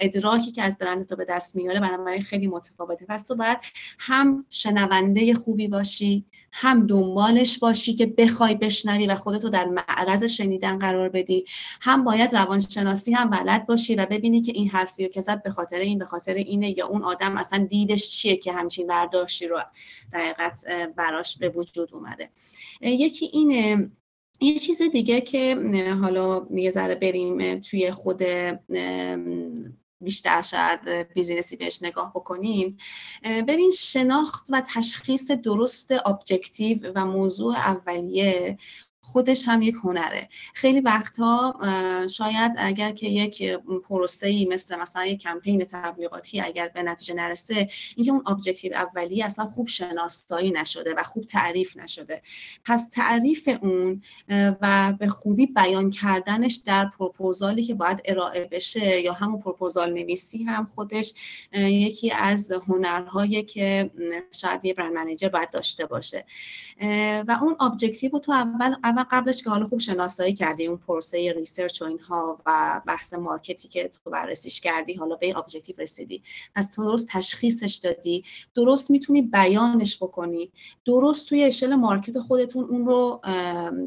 [0.00, 3.06] ادراکی که از برند تو به دست میاره بنابراین خیلی متفاوته.
[3.08, 3.58] پس تو باید
[3.98, 10.78] هم شنونده خوبی باشی هم دنبالش باشی که بخوای بشنوی و خودتو در معرض شنیدن
[10.78, 11.44] قرار بدی.
[11.80, 15.78] هم باید روانشناسی هم بلد باشی و ببینی که این حرفی که زد به خاطر
[15.78, 19.60] این به خاطر اینه یا اون آدم اصلا دیدش چیه که همچین برداشتی رو
[20.12, 20.64] دقیقت
[20.96, 22.30] براش به وجود اومده.
[22.80, 23.90] یکی اینه
[24.40, 25.56] یه چیز دیگه که
[26.00, 28.22] حالا یه ذره بریم توی خود
[30.00, 30.80] بیشتر شاید
[31.12, 32.76] بیزینسی بهش نگاه بکنیم
[33.24, 38.58] ببین شناخت و تشخیص درست objective و موضوع اولیه
[39.02, 40.28] خودش هم یک هنره.
[40.54, 41.60] خیلی وقتها
[42.10, 43.42] شاید اگر که یک
[43.88, 49.22] پروسه ای مثل مثلا یک کمپین تبلیغاتی اگر به نتیجه نرسه اینکه اون objective اولی
[49.22, 52.22] اصلا خوب شناسایی نشده و خوب تعریف نشده.
[52.64, 59.12] پس تعریف اون و به خوبی بیان کردنش در پروپوزالی که باید ارائه بشه یا
[59.12, 61.14] همون پروپوزال نویسی هم خودش
[61.52, 63.90] یکی از هنرهایی که
[64.30, 66.24] شاید یه brand manager باید داشته باشه.
[67.28, 71.82] و اون objective تو اول اول قبلش که حالا خوب شناسایی کردی اون پروسه research
[71.82, 76.22] و اینها و بحث market ی که تو بررسیش کردی حالا به این objective رسیدی.
[76.54, 78.24] از درست تشخیصش دادی.
[78.54, 80.52] درست می‌تونی بیانش بکنی.
[80.84, 83.20] درست توی اشل market خودتون اون رو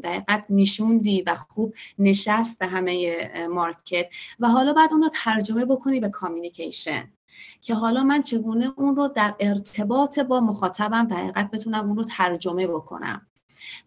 [0.02, 4.10] در حقیقت نشوندی و خوب نشست به همه market.
[4.40, 7.12] و حالا بعد اون رو ترجمه بکنی به communication.
[7.60, 12.04] که حالا من چگونه اون رو در ارتباط با مخاطبم در حقیقت بتونم اون رو
[12.04, 13.26] ترجمه بکنم.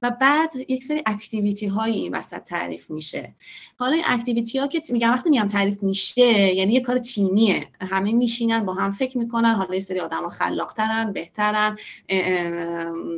[0.01, 3.35] و بعد یک سری activity های این وسط تعریف میشه.
[3.79, 7.67] حالا این activity ها که میگم وقتی میگم تعریف میشه یعنی یه کار تیمیه.
[7.81, 11.77] همه میشینن با هم فکر می‌کنن حالا یه سری آدم ها خلاقترن بهترن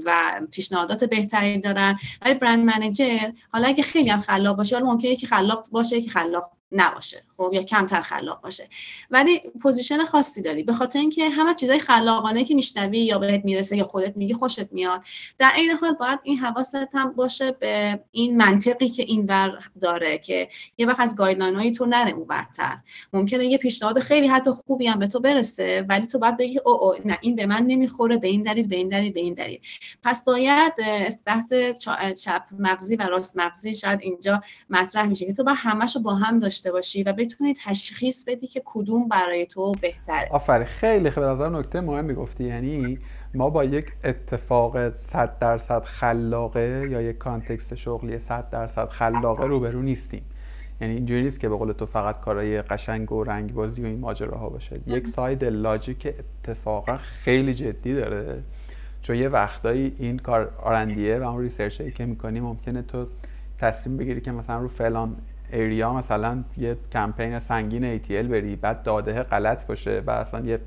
[0.05, 1.99] و پیشنهادات بهتری دارن.
[2.21, 6.09] ولی brand manager حالا اگه خیلی هم خلاق باشه حالا ممکنه یکی خلاق باشه یکی
[6.09, 8.67] خلاق نباشه خب یا کمتر خلاق باشه.
[9.11, 10.63] ولی position خاصی داری.
[10.63, 14.71] به خاطر اینکه همه چیزای خلاقانه که میشنوی یا بهت می‌رسه یا خودت میگی خوشت
[14.71, 15.03] میاد.
[15.37, 20.17] در این حال باید این حواست هم باشه به این منطقی که این ور داره
[20.17, 22.77] که یه وقت از guideline های تو نره اونورتر
[23.13, 26.83] ممکنه یه پیشنهاد خیلی حتی خوبی هم به تو برسه ولی تو باید بگی او,
[26.83, 29.59] او نه این به من نمی‌خوره به این دلیل به این دلیل به این دلیل.
[30.03, 30.73] پس باید
[31.25, 31.53] بحث
[32.23, 36.39] چپ مغزی و راست مغزی شاید اینجا مطرح میشه که تو با همشو با هم
[36.39, 40.27] داشته باشی و بتونی تشخیص بدی که کدوم برای تو بهتره.
[40.31, 40.65] آفرین.
[40.65, 41.25] خیلی خیلی.
[41.25, 42.99] نظر نکته مهمی گفتی یعنی
[43.33, 49.81] ما با یک اتفاق 100 درصد خلاقه یا یک context شغلی 100 درصد خلاقه روبرو
[49.81, 50.21] نیستیم.
[50.81, 54.49] یعنی اینجوری نیست که به قول تو فقط کارهای قشنگ و رنگبازی و این ماجراها
[54.49, 54.79] باشه.
[54.87, 58.43] یک side logic اتفاقا خیلی جدی داره.
[59.01, 63.07] چون یه وقتایی این کار R&D یه و اون research ی که می‌کنی ممکنه تو
[63.59, 65.15] تصمیم بگیری که مثلا رو فلان
[65.53, 70.59] area مثلا یه کمپین سنگین ATL بری بعد داده غلط باشه و اصلا یه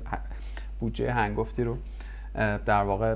[0.79, 1.77] بودجه هنگفتی رو
[2.65, 3.15] در واقع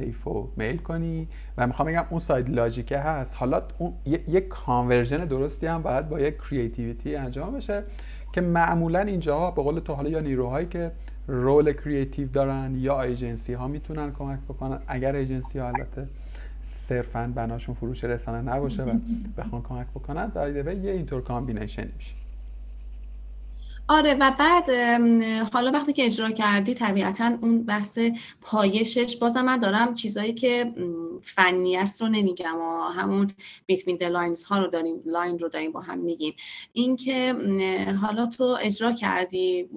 [0.00, 1.28] حیف و میل کنی.
[1.58, 3.34] و می‌خوام بگم اون side logic ه هست.
[3.34, 7.82] حالا اون یک conversion درستی هم باید با یک creativity انجام بشه
[8.32, 10.92] که معمولا اینجا به قول تو حالا یا نیروهایی که
[11.26, 14.78] role creative دارن یا ایجنسی ها می‌تونن کمک بکنن.
[14.86, 16.06] اگر ایجنسی ها البته
[16.66, 18.98] صرفا بناشون فروش رسانه نباشه و
[19.38, 20.26] بخوان کمک بکنن.
[20.26, 22.23] در یه اینطور combination میشه.
[23.88, 24.70] آره و بعد
[25.52, 27.98] حالا وقتی که اجرا کردی طبیعتا اون بحث
[28.40, 30.74] پایشش بازم من دارم چیزایی که
[31.22, 33.30] فنی است رو نمیگم و همون
[33.66, 36.34] between lines ها رو داریم line رو داریم با هم میگیم.
[36.72, 37.34] اینکه
[38.02, 39.68] حالا تو اجرا کردی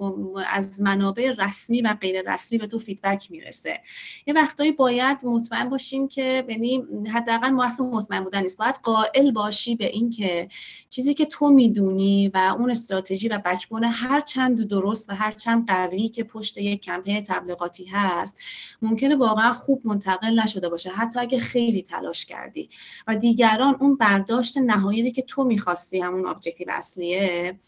[0.46, 3.80] از منابع رسمی و غیر رسمی به تو feedback می‌رسه.
[4.26, 6.84] یه وقتایی باید مطمئن باشیم که یعنی
[7.14, 8.58] حداقل ما اصلا مطمئن بودن نیست.
[8.58, 10.48] باید قائل باشی به اینکه
[10.88, 15.66] چیزی که تو می‌دونی و اون استراتژی و بکبون هر چند درست و هر چند
[15.66, 18.38] قوی که پشت یک کمپین تبلیغاتی هست
[18.82, 22.70] ممکنه واقعا خوب منتقل نشده باشه حتی اگه خیلی تلاش کردی.
[23.06, 27.58] و دیگران اون برداشت نهایی که تو می‌خواستی همون ابجکتیو اصلیه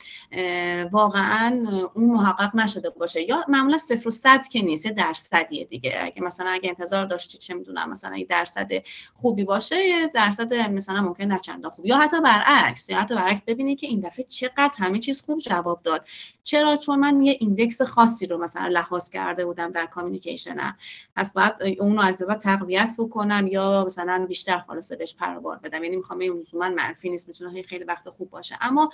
[0.93, 3.29] واقعا اون محقق نشده باشه.
[3.29, 5.99] یا معمولا صفر و صد که نیست یه درصدیه دیگه.
[6.03, 8.71] اگه مثلا اگه انتظار داشتی چه می‌دونم مثلا یه درصد
[9.15, 11.87] خوبی باشه درصد مثلا ممکن نه چندان خوب.
[11.87, 15.83] یا حتی برعکس یا حتی برعکس ببینی که این دفعه چقدر همه چیز خوب جواب
[15.83, 16.07] داد.
[16.45, 20.77] چرا؟ چون من یه index خاصی رو مثلا لحاظ کرده بودم در communication م
[21.17, 25.32] پس باید اون رو از به بعد تقویت بکنم یا مثلا بیشتر خلاصه بهش پر
[25.32, 25.85] و بال بدم.
[25.85, 28.59] یعنی می‌خوام این لزوما منفی نیست می‌تونه خیلی وقت خوب باشه.
[28.61, 28.91] اما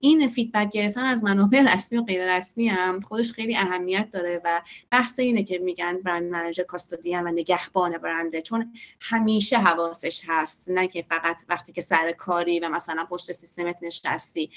[0.00, 4.62] این feedback گرفتن از منابع رسمی و غیر رسمی هم خودش خیلی اهمیت داره و
[4.90, 10.88] بحث اینه که میگن brand manager custodian و نگهبان برنده چون همیشه حواسش هست نه
[10.88, 14.50] که فقط وقتی که سر کاری و مثلا پشت سیستمت نشستی.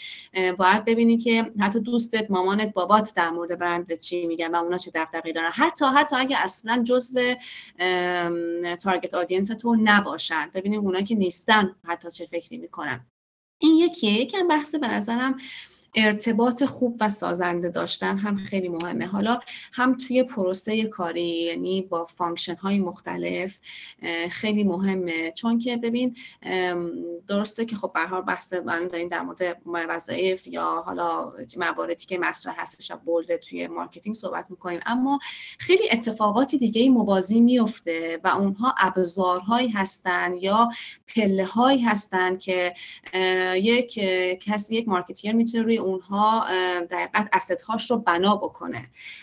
[0.57, 1.80] باید ببینی که حتی
[2.12, 5.51] دوستت مامانت بابات در مورد برند چی میگن و اونا چه دغدغه‌ای دارن.
[5.51, 7.34] حتی حتی اگه اصلا جزء
[8.82, 10.51] target audience تو نباشن.
[10.53, 13.05] ببینید اونا که نیستن حتی چه فکری می‌کنن.
[13.57, 15.38] این یکیه یکم بحث به نظرم
[15.95, 19.05] ارتباط خوب و سازنده داشتن هم خیلی مهمه.
[19.05, 19.39] حالا
[19.73, 23.59] هم توی پروسه کاری یعنی با function های مختلف
[24.29, 25.31] خیلی مهمه.
[25.31, 26.15] چون که ببین
[27.27, 32.61] درسته که خب به بحث من داریم در مورد وظایف یا حالا مواردی که مطرح
[32.61, 34.79] هستش و bold ه توی marketing صحبت می‌کنیم.
[34.85, 35.19] اما
[35.59, 40.69] خیلی اتفاقاتی دیگه موازی میفته و اونها ابزارهایی هستن یا
[41.15, 42.73] پله هایی هستن که
[43.55, 43.99] یک
[44.39, 46.45] کسی یک marketer می‌تونه روی اونها
[46.91, 48.82] در حقیقت asset هاش رو بنا بکنه.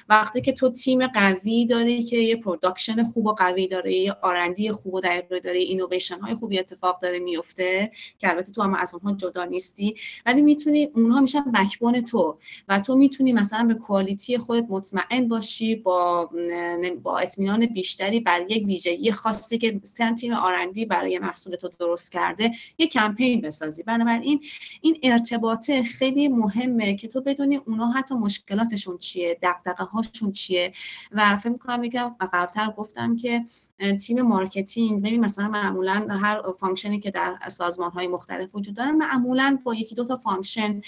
[0.08, 4.72] وقتی که تو تیم قوی داری که یه production خوب و قوی داره یه R&D
[4.72, 8.94] خوب و دقیقه داره اینویشن های خوبی اتفاق داره میفته که البته تو هم از
[8.94, 9.94] اونها جدا نیستی
[10.26, 12.38] ولی می‌تونی اونها میشن backbone تو.
[12.68, 16.30] و تو می‌تونی مثلا به quality خودت مطمئن باشی با
[17.02, 19.80] با اطمینان بیشتری بر یک ویژگی خاصی که
[20.18, 23.82] تیم R&D برای محصول تو درست کرده یه کمپین بسازی.
[23.82, 24.44] بنابراین
[24.80, 30.72] این ارتباطه خیلی مهمه که تو بدونی اونا حتی مشکلاتشون چیه دغدغه هاشون چیه.
[31.12, 33.44] و فکر می‌کنم میگم قبلتر گفتم که
[34.00, 38.92] تیم marketing ببین مثلا معمولا هر function ی که در سازمان های مختلف وجود داره
[38.92, 40.80] معمولا با یکی دو تا function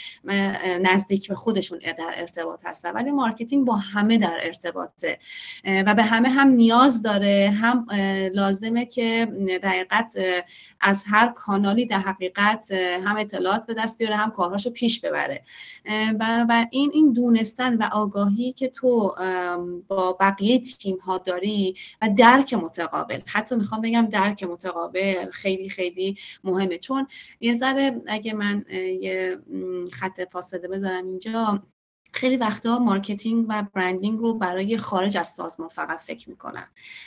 [0.82, 2.92] نزدیک به خودشون در ارتباط هستن.
[2.92, 5.18] ولی marketing با همه در ارتباطه.
[5.64, 7.86] و به همه هم نیاز داره هم
[8.32, 9.28] لازمه که
[9.62, 10.16] دقیقت
[10.80, 12.72] از هر کانالی در حقیقت
[13.04, 15.42] هم اطلاعات به دست بیاره هم کارهاشو پیش ببره.
[16.20, 19.14] و این این دونستن و آگاهی که تو
[19.88, 23.20] با بقیه تیم ها داری و درک متقابل.
[23.26, 26.78] حتی می‌خوام بگم درک متقابل خیلی خیلی مهمه.
[26.78, 27.06] چون
[27.40, 28.64] یه ذره اگه من
[29.00, 29.38] یه
[29.92, 31.62] خط فاصله بذارم اینجا
[32.12, 36.66] خیلی وقتا marketing و branding رو برای خارج از سازمان فقط فکر می‌کنن.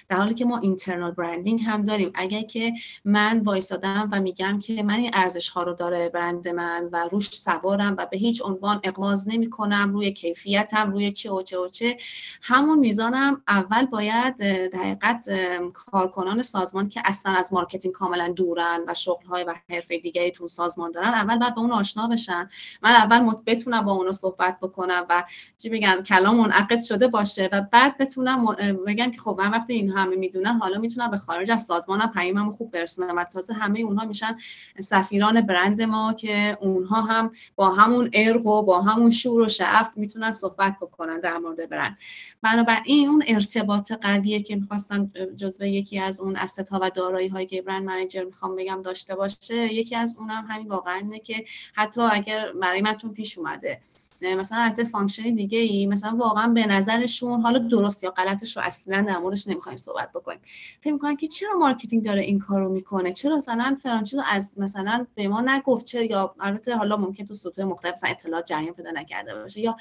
[0.09, 2.11] در حالی که ما internal branding هم داریم.
[2.13, 2.73] اگر که
[3.05, 7.29] من وایسادم و میگم که من این ارزش ها رو داره برند من و روش
[7.29, 11.67] سوارم و به هیچ عنوان اغماض نمی کنم روی کیفیتم روی چه و چه و
[11.67, 11.97] چه
[12.41, 14.35] همون میزانم اول باید
[14.69, 15.29] در حقیقت
[15.73, 20.47] کارکنان سازمان که اصلا از marketing کاملا دورن و شغل های و حرفه دیگری تو
[20.47, 22.49] سازمان دارن اول باید با اون آشنا بشن.
[22.81, 24.92] من اول بتونم با اونو صحبت بکنم.
[25.09, 25.23] و
[25.57, 28.45] چی بگن کلام منعقد شده باشه و بعد بتونم
[28.87, 32.51] بگم که خب من وقتی این همه می‌دونن حالا می‌تونم به خارج از سازمانم پیاممو
[32.51, 34.37] خوب برسونم و تازه همه اونها میشن
[34.79, 39.97] سفیران برند ما که اونها هم با همون ارق و با همون شور و شعف
[39.97, 41.97] می‌تونن صحبت بکنن در مورد برند.
[42.41, 47.45] بنابراین اون ارتباط قویه که می‌خواستم جزو یکی از اون اسست ها و دارایی هایی
[47.45, 52.01] که برند منیجر می‌خوام بگم داشته باشه یکی از اونم همین واقعا اینه که حتی
[52.01, 53.81] اگر برای من چون پیش اومده
[54.21, 59.01] مثلا از function دیگه ای مثلا واقعا به نظرشون حالا درست یا غلطش رو اصلا
[59.01, 60.39] در موردش نمی‌خوایم صحبت بکنیم.
[60.81, 65.05] فکر می‌کنن که چرا marketing داره این کارو می‌کنه؟ چرا مثلا فلان چیزو از مثلا
[65.15, 68.91] به ما نگفت؟ چه یا البته حالا ممکن تو سطوح مختلف مثلا اطلاعات جریان پیدا
[68.91, 69.61] نکرده باشه.
[69.61, 69.77] یا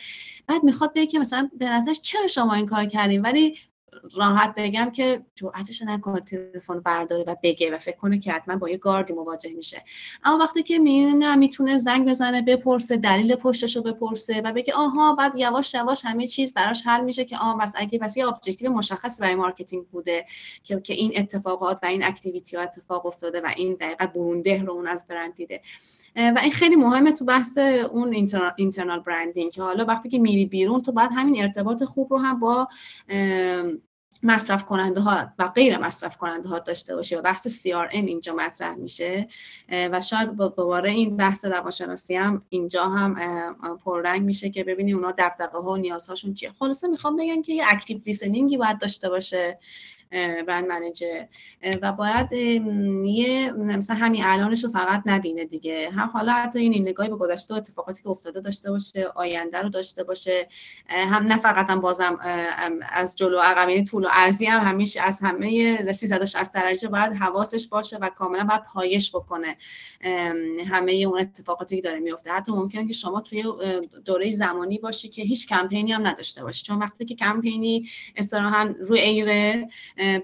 [0.46, 3.58] بعد می‌خواد بگه که مثلا به نظرش چرا شما این کار کردین؟ ولی
[4.16, 8.68] راحت بگم که جرأتش نکنه تلفن برداره و بگه و فکر کنه که حتما با
[8.68, 9.84] یه گاردی مواجه میشه.
[10.24, 15.14] اما وقتی که می‌دونه می‌تونه زنگ بزنه بپرسه دلیل پشتش رو بپرسه و بگه آها
[15.14, 18.72] بعد یواش یواش همه چیز براش حل میشه که آها بس اگه بس یه objective
[18.72, 20.26] مشخص برای مارکتینگ بوده
[20.64, 24.72] که که این اتفاقات و این activity ها اتفاق افتاده و این دقیقا برونده رو
[24.72, 25.60] اون از برند دیده.
[26.16, 27.58] و این خیلی مهمه تو بحث
[27.90, 28.12] اون
[28.56, 32.40] internal branding که حالا وقتی که میری بیرون تو باید همین ارتباط خوب رو هم
[32.40, 32.68] با
[34.24, 38.74] مصرف کننده ها و غیر مصرف کننده ها داشته باشه و بحث CRM اینجا مطرح
[38.74, 39.28] میشه.
[39.68, 43.14] و شاید دوباره این بحث روانشناسی هم اینجا هم
[43.84, 46.52] پررنگ میشه که ببینی اونا دغدغه ها و نیازهاشون چیه.
[46.58, 49.58] خلاصه می‌خوام بگم که یه اکتیو لیسنینگی باید داشته باشه.
[50.46, 51.24] برند منیجر
[51.82, 52.32] و باید
[53.04, 55.90] یه مثلا همین الانش رو فقط نبینه دیگه.
[55.90, 59.68] هم حالا حتی این نگاهی به گذشته و اتفاقاتی که افتاده داشته باشه آینده رو
[59.68, 60.48] داشته باشه.
[60.88, 62.18] هم نه فقط هم بازم
[62.92, 67.68] از جلو عقب یعنی طول و ارزی هم همیشه از همه 360 درجه باید حواسش
[67.68, 69.56] باشه و کاملا باید پایش بکنه.
[70.68, 72.30] همه اون اتفاقاتی که داره میفته.
[72.30, 73.44] حتی ممکنه که شما توی
[74.04, 76.64] دوره زمانی باشی که هیچ کمپینی هم نداشته باشی.
[76.64, 79.68] چون وقتی که کمپینی استراحا روی ایره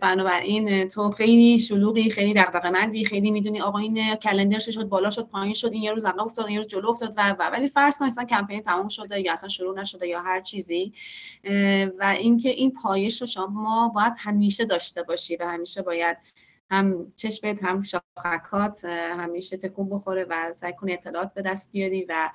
[0.01, 5.29] بنابراین تو خیلی شلوغی خیلی دغدغه مندی خیلی می‌دونی آقا این کلندرش شد بالا شد
[5.29, 7.99] پایین شد این یه روز عقب افتاد این روز جلو افتاد و, و ولی فرض
[7.99, 10.93] کن اصلا کمپین تموم شده یا اصلا شروع نشده یا هر چیزی.
[11.99, 16.17] و اینکه این پایش رو شما باید همیشه داشته باشی و همیشه باید
[16.71, 22.31] هم چشمت هم شاخکات همیشه تکون بخوره و سعی کنی اطلاعات به دست بیاری و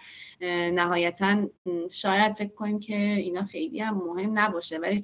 [0.71, 1.49] نهایتا
[1.91, 4.77] شاید فکر کنیم که اینا خیلی هم مهم نباشه.
[4.77, 5.01] ولی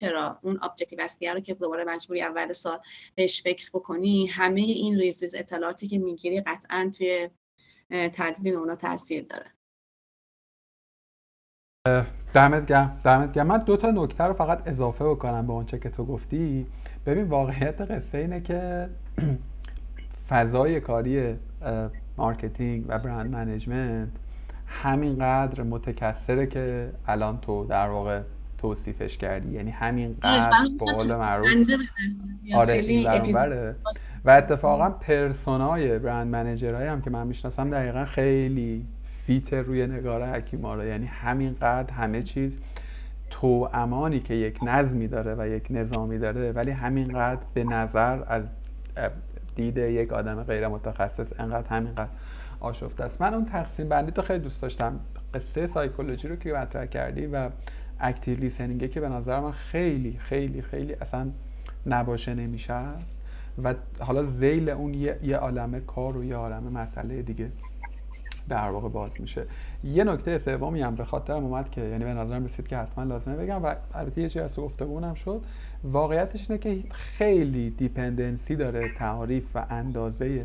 [0.00, 2.78] چرا اون objective اصلیه رو که دوباره مجبوری اول سال
[3.14, 7.30] بهش فکر بکنی همه این ریز ریز اطلاعاتی که می‌گیری قطعا توی
[7.90, 9.46] تدوین اونا تاثیر داره.
[12.34, 13.46] دمت گرم دمت گرم.
[13.46, 16.66] من دو تا نکته رو فقط اضافه بکنم به اونچه که تو گفتی.
[17.06, 18.88] ببین واقعیت قصه اینه که
[20.28, 21.36] فضای کاری
[22.16, 24.08] مارکتینگ و brand management
[24.66, 28.22] همینقدر متکثره که الان تو در واقع
[28.58, 29.52] توصیفش کردی.
[29.52, 31.48] یعنی همینقدر به قول معروف
[32.54, 33.06] آره این
[34.24, 38.86] و اتفاقا persona ی brand manager هایی هم که من می‌شناسم دقیقا خیلی
[39.26, 42.58] fit روی نگار حکیم‌آرا یعنی همینقدر همه چیز
[43.30, 48.44] تو امانی که یک نظمی داره و یک نظامی داره ولی همینقدر به نظر از
[49.56, 52.10] دید یک آدم غیر متخصص انقدر همینقدر
[52.60, 53.20] آشفته است.
[53.20, 55.00] من اون تقسیم بندی تو خیلی دوست داشتم.
[55.34, 57.50] قصه سایکولوژی رو که مطرح کردی و
[58.00, 61.30] اکتیو لیسنینگه که به نظر من خیلی خیلی خیلی اصلا
[61.86, 63.20] نباشه نمیشه است
[63.62, 67.50] و حالا زیل اون یه, یه عالمه کار و یه عالمه مسئله دیگه
[68.48, 69.44] در واقع باز میشه.
[69.84, 73.36] یه نکته سومی هم به خاطرم اومد که یعنی به نظرم رسید که حتما لازمه
[73.36, 75.40] بگم و البته یه چیزی از گفتگونم شد.
[75.84, 80.44] واقعیتش اینه که خیلی دیپندنسی داره تعریف و اندازه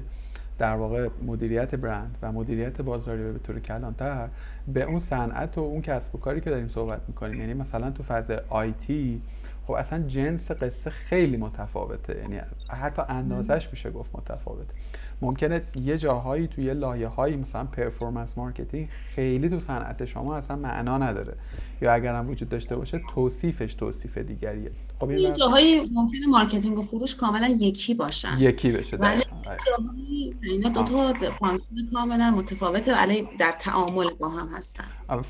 [0.61, 4.29] در واقع مدیریت برند و مدیریت بازاری به طور کلانتر
[4.67, 7.39] به اون صنعت و اون کسب و کاری که داریم صحبت می‌کنیم.
[7.39, 9.21] یعنی مثلا تو فاز آیتی
[9.67, 12.17] خب اصلا جنس قصه خیلی متفاوته.
[12.17, 14.73] یعنی حتی اندازش میشه گفت متفاوته.
[15.21, 20.55] ممکنه یه جاهایی توی یه لایه هایی مثلا performance marketing خیلی تو صنعت شما اصلا
[20.55, 21.35] معنا نداره.
[21.81, 24.71] یا اگر هم وجود داشته باشه توصیفش توصیف دیگریه.
[24.99, 28.37] خب این جاهایی ممکنه مارکتینگ و فروش کاملا یکی باشن.
[28.39, 29.23] یکی بشه ولی
[29.67, 34.83] جاهایی اینا دو تا function کاملا متفاوته ولی در تعامل با هم هستن.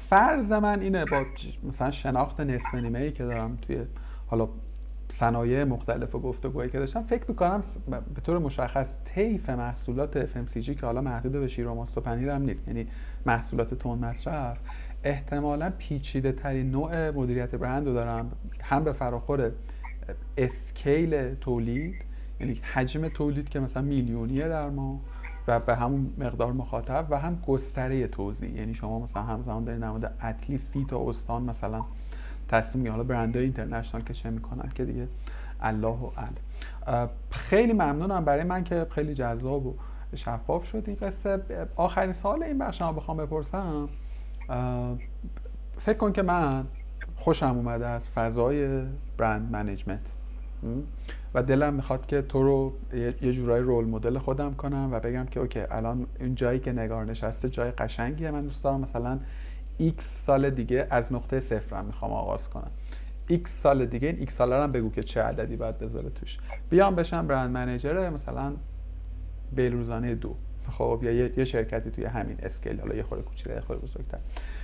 [0.10, 1.26] فرض من اینه با
[1.64, 3.78] مثلا شناخت نصف نیمه ای که دارم توی
[4.28, 4.50] حالا
[5.12, 10.86] صنایع مختلف و گفتگوهایی که داشتم فکر می‌کنم به طور مشخص طیف محصولات FMCG که
[10.86, 12.68] حالا محدود به شیر و ماست و پنیر هم نیست.
[12.68, 12.88] یعنی
[13.26, 14.58] محصولات تون مصرف
[15.04, 18.32] احتمالا پیچیده ترین نوع مدیریت برند رو دارم.
[18.62, 19.52] هم به فراخور
[20.38, 21.96] اسکیل تولید
[22.40, 25.02] یعنی حجم تولید که مثلا میلیونیه در ما
[25.48, 28.50] و به همون مقدار مخاطب و هم گستره توزیع.
[28.50, 31.86] یعنی شما مثلا همزمان دارین در مورد اتلی سی تا استان مثلا
[32.52, 35.08] تصمیم حالا برندهای international که چه می‌کنن که دیگه
[35.62, 39.76] الی و بل خیلی ممنونم برای من که خیلی جذاب و
[40.16, 41.40] شفاف شد این قصه.
[41.76, 43.90] آخرین سوال این بخش رو بخوام بپرسم.
[45.80, 46.66] فکر کن که من
[47.16, 48.82] خوشم اومده از فضای
[49.18, 50.14] brand management.
[51.34, 52.74] و دلم می‌خواد که تو رو
[53.22, 57.06] یه جورایی role model خودم کنم و بگم که okay الان این جایی که نگار
[57.06, 59.20] نشسته جای قشنگیه من دوست دارم مثلا
[59.90, 62.72] x سال دیگه از نقطه صفرم می‌خوام آغاز کنم.
[63.30, 66.38] X سال دیگه این x سال هم بگو که چه عددی باید بذاره توش.
[66.70, 68.54] بیام بشم برند منیجر مثلا
[69.52, 70.36] بیلروزانه دو.
[70.70, 74.18] خب یا یه شرکتی توی همین اسکیل حالا یه خورده کوچیک‌تر یه خورده بزرگتر.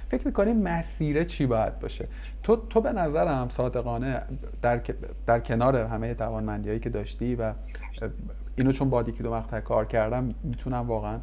[0.09, 2.07] فکر می‌کنی مسیره چی باید باشه؟
[2.43, 4.21] تو تو به نظرم صادقانه
[4.61, 4.81] در,
[5.25, 7.53] در کنار همه توانمندیایی که داشتی و
[8.55, 11.19] اینو چون با یکی دو مقطع کار کردم می‌تونم واقعا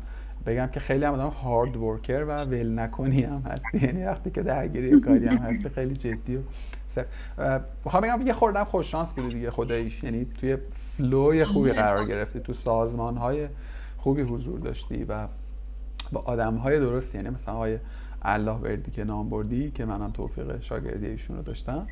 [0.47, 3.79] بگم که خیلی هم آدم هارد ورکر و ول نکنی هم هستی.
[3.87, 6.37] یعنی وقتی که درگیری کاری هم هستی خیلی جدی
[7.39, 10.05] و می‌خوام بگم یه خوردم خوش شانس بودی دیگه خداییش.
[10.05, 10.57] یعنی توی
[10.97, 13.49] فلوی خوبی قرار گرفتی تو سازمان های
[13.97, 15.29] خوبی حضور داشتی و
[16.13, 17.79] با آدم های درستی یعنی مثلا های
[18.23, 21.87] الله بردی که نام بردی که منم توفیق شاگردی ایشون رو داشتم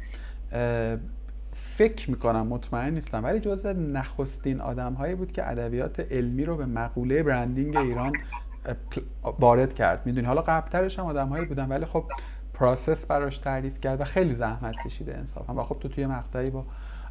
[1.76, 6.66] فکر می‌کنم مطمئن نیستم ولی جزء نخستین آدم هایی بود که ادبیات علمی رو به
[6.66, 8.12] مقوله برندینگ ایران
[9.40, 10.06] وارد کرد.
[10.06, 12.04] می‌دونی؟ حالا قبلترش هم آدم هایی بودن ولی خب
[12.55, 15.54] process براش تعریف کرد و خیلی زحمت کشیده انصافا.
[15.54, 16.64] و خب تو توی مقطعی با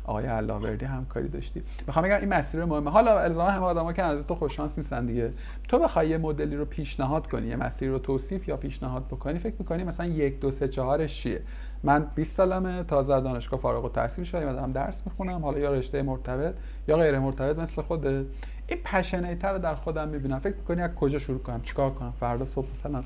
[0.03, 1.63] آقای علاوردی همکاری داشتی.
[1.87, 2.91] می‌خوام بگم این مسیر مهمه.
[2.91, 5.33] حالا الزاما همه آدما که از تو خوش شانس نیستن دیگه.
[5.67, 9.55] تو بخوای یه مدلی رو پیشنهاد کنی یه مسیر رو توصیف یا پیشنهاد بکنی فکر
[9.59, 11.41] می‌کنی مثلا یک دو سه چهارش چیه؟
[11.83, 16.55] من 20 سالمه تازه دانشگاه فارغ التحصیل شدم دارم درس می‌خونم حالا یا رشته مرتبط
[16.87, 18.27] یا غیر مرتبط مثل خود
[18.71, 20.39] این passionate رو در خودم می‌بینم.
[20.39, 23.03] فکر می‌کنی از کجا شروع کنم؟ چیکار کنم؟ فردا صبح مثلا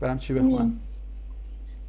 [0.00, 0.80] برم چی بخونم؟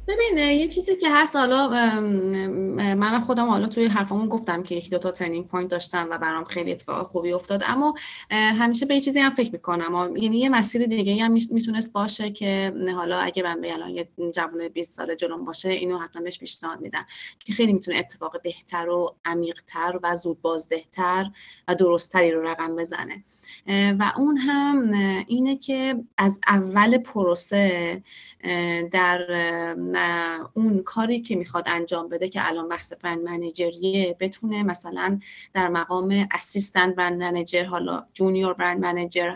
[0.08, 4.98] ببین یه چیزی که هست حالا منم خودم حالا توی حرفمون گفتم که یکی دو
[4.98, 7.62] تا turning point داشتم و برام خیلی اتفاق خوبی افتاد.
[7.66, 7.94] اما
[8.30, 10.16] همیشه به یه چیزی هم فکر می‌کنم.
[10.16, 14.68] یعنی یه مسیر دیگه هم می‌تونست باشه که حالا اگه من به الان یه جوان
[14.68, 17.06] 20 ساله جلوم باشه اینو حتما بهش پیشنهاد میدم
[17.38, 21.30] که خیلی می‌تونه اتفاق بهتر و عمیقتر و زود بازده‌تر
[21.68, 23.24] و درستتری رو رقم بزنه.
[23.98, 24.92] و اون هم
[25.26, 28.02] اینه که از اول پروسه
[28.92, 29.20] در
[30.54, 35.20] اون کاری که می‌خواد انجام بده که الان بحث برند منیجریه بتونه مثلا
[35.54, 39.34] در مقام اسیستنت برند منیجر حالا جونیور برند منیجر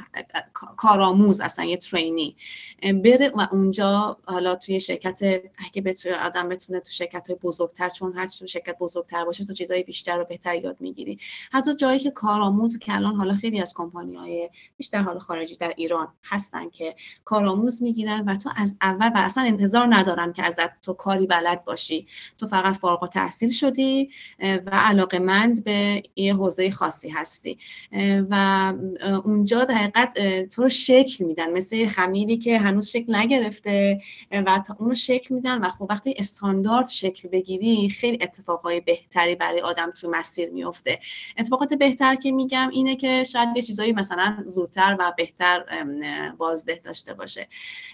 [0.77, 2.37] کارآموز اصلا یه ترینی
[2.83, 5.21] بره و اونجا حالا توی شرکت
[5.67, 9.83] اگه بتونه آدم بتونه تو شرکت های بزرگتر چون هر شرکت بزرگتر باشه تو چیزای
[9.83, 11.19] بیشتر و بهتر یاد می‌گیری.
[11.53, 15.73] حتی جایی که کارآموز که الان حالا خیلی از کمپانی های بیشتر حال خارجی در
[15.77, 16.95] ایران هستن که
[17.25, 21.65] کارآموز می‌گیرن و تو از اول و اصلا انتظار ندارن که ازت تو کاری بلد
[21.65, 22.07] باشی.
[22.39, 24.11] تو فقط فارغ تحصیل شدی
[24.41, 27.59] و علاقه مند به یه حوزه خاصی هستی.
[28.31, 28.75] و
[29.25, 31.51] اونجا دقیقت تو رو شکل میدن.
[31.51, 34.01] مثل خمیری که هنوز شکل نگرفته
[34.33, 39.61] و تا اونو شکل میدن و خب وقتی استاندارد شکل بگیری خیلی اتفاقای بهتری برای
[39.61, 41.01] آدم تو مسیر میفته
[41.39, 45.65] اتفاقات بهتر که میگم اینه که شاید یه چیزایی مثلا زودتر و بهتر
[46.39, 47.49] بازده داشته باشه.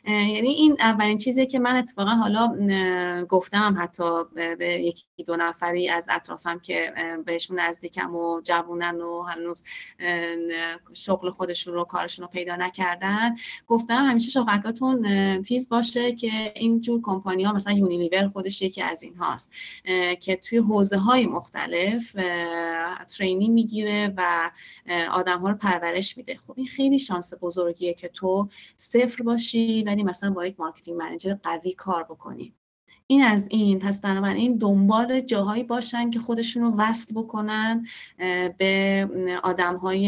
[0.06, 2.56] یعنی این اولین چیزی که من اتفاقا حالا
[3.28, 4.24] گفتم حتی
[4.58, 6.92] به یکی دو نفری از اطرافم که
[7.26, 9.64] بهشون نزدیکم و جوونن و هنوز
[10.92, 13.36] شغل خودشون رو کارشون رو پیدا نکردن.
[13.66, 19.16] گفتم همیشه شغلکاتون تیز باشه که اینجور کمپانی ها مثلا یونیلیور خودش یکی از این
[19.16, 19.52] هاست
[20.20, 22.16] که توی حوزه های مختلف
[23.18, 24.50] trainee می‌گیره و
[25.12, 26.36] آدم ها رو پرورش میده.
[26.46, 31.34] خب این خیلی شانس بزرگیه که تو صفر باشی ولی مثلا با یک marketing manager
[31.42, 32.54] قوی کار بکنی
[33.06, 33.78] این از این.
[33.78, 37.86] پس بنابراین دنبال جاهایی باشن که خودشون رو وصل بکنن
[38.58, 39.08] به
[39.42, 40.06] آدم های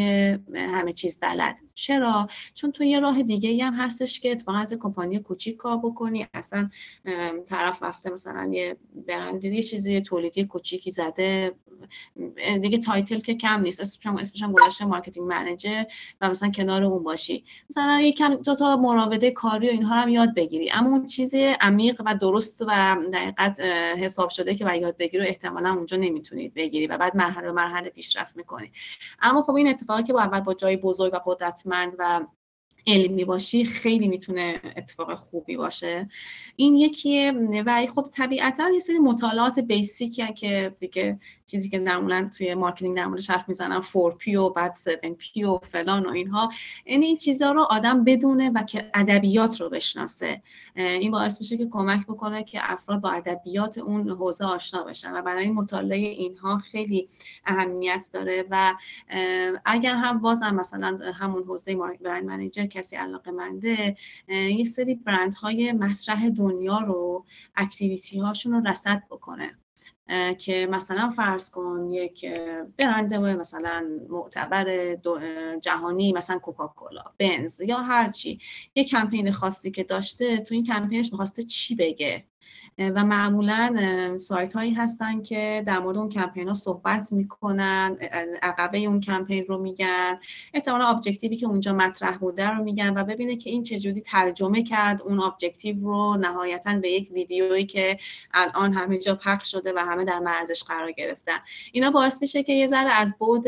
[0.54, 1.56] همه چیز بلد.
[1.78, 6.26] چرا؟ چون تو یه راه دیگه هم هستش که اتفاقا از کمپانی کوچیک کار بکنی
[6.34, 6.70] اصلا
[7.48, 8.76] طرف رفته مثلا یه
[9.06, 11.54] برند یه چیزی تولیدی کوچیکی زده
[12.60, 13.80] دیگه title که کم نیست.
[13.80, 15.84] اسمش هم گذاشته marketing manager
[16.20, 17.44] و مثلا کنار اون باشی.
[17.70, 20.70] مثلا یکم دو تا مراوده کاری و اینها رو هم یاد بگیری.
[20.70, 23.60] اما اون چیز عمیق و درست و دقیق‌تر
[23.98, 27.52] حساب شده که باید یاد بگیری و احتمالا اونجا نمی‌تونی بگیری و بعد مرحله به
[27.52, 28.72] مرحله پیشرفت می‌کنی.
[29.20, 31.18] اما خب این اتفاقی که با اول با جای بزرگ و
[31.68, 32.26] قدرتمند و
[32.86, 36.08] علمی باشی خیلی می‌تونه اتفاق خوبی باشه.
[36.56, 37.32] این یکیه.
[37.66, 42.96] و خب طبیعتا یه سری مطالعات basic ی که دیگه چیزی که معمولا توی مارکتینگ
[42.96, 46.50] در موردش حرف می‌زنن 4P و بعد 7P و فلان و اینها.
[46.84, 50.42] این این چیزها رو آدم بدونه و که ادبیات رو بشناسه.
[50.76, 55.22] این باعث میشه که کمک بکنه که افراد با ادبیات اون حوزه آشنا بشن و
[55.22, 57.08] برای مطالعه اینها خیلی
[57.46, 58.44] اهمیت داره.
[58.50, 58.74] و
[59.64, 63.96] اگر هم بازم مثلا همون حوزه برند منیجر کسی علاقه منده
[64.28, 67.24] یه سری برندهای مطرح دنیا رو
[67.56, 69.58] اکتیویتی هاشون رو رسد بکنه.
[70.38, 72.26] که مثلا فرض کن یک
[72.78, 74.94] برند مثلا معتبر
[75.62, 78.38] جهانی مثلا کوکاکولا بنز یا هرچی
[78.74, 82.24] یک کمپین خاصی که داشته تو این کمپینش می‌خواسته چی بگه؟
[82.78, 83.76] و معمولا
[84.18, 87.96] سایت هایی هستن که در مورد اون کمپین ها صحبت می‌کنن
[88.42, 90.18] عقبه اون کمپین رو میگن
[90.54, 94.62] احتمالا objective ی که اونجا مطرح بوده رو میگن و ببینه که این چجوری ترجمه
[94.62, 97.98] کرد اون objective رو نهایتا به یک ویدیویی که
[98.34, 101.38] الان همه جا پخش شده و همه در معرضش قرار گرفتن.
[101.72, 103.44] اینا باعث میشه که یه ذره از بُعد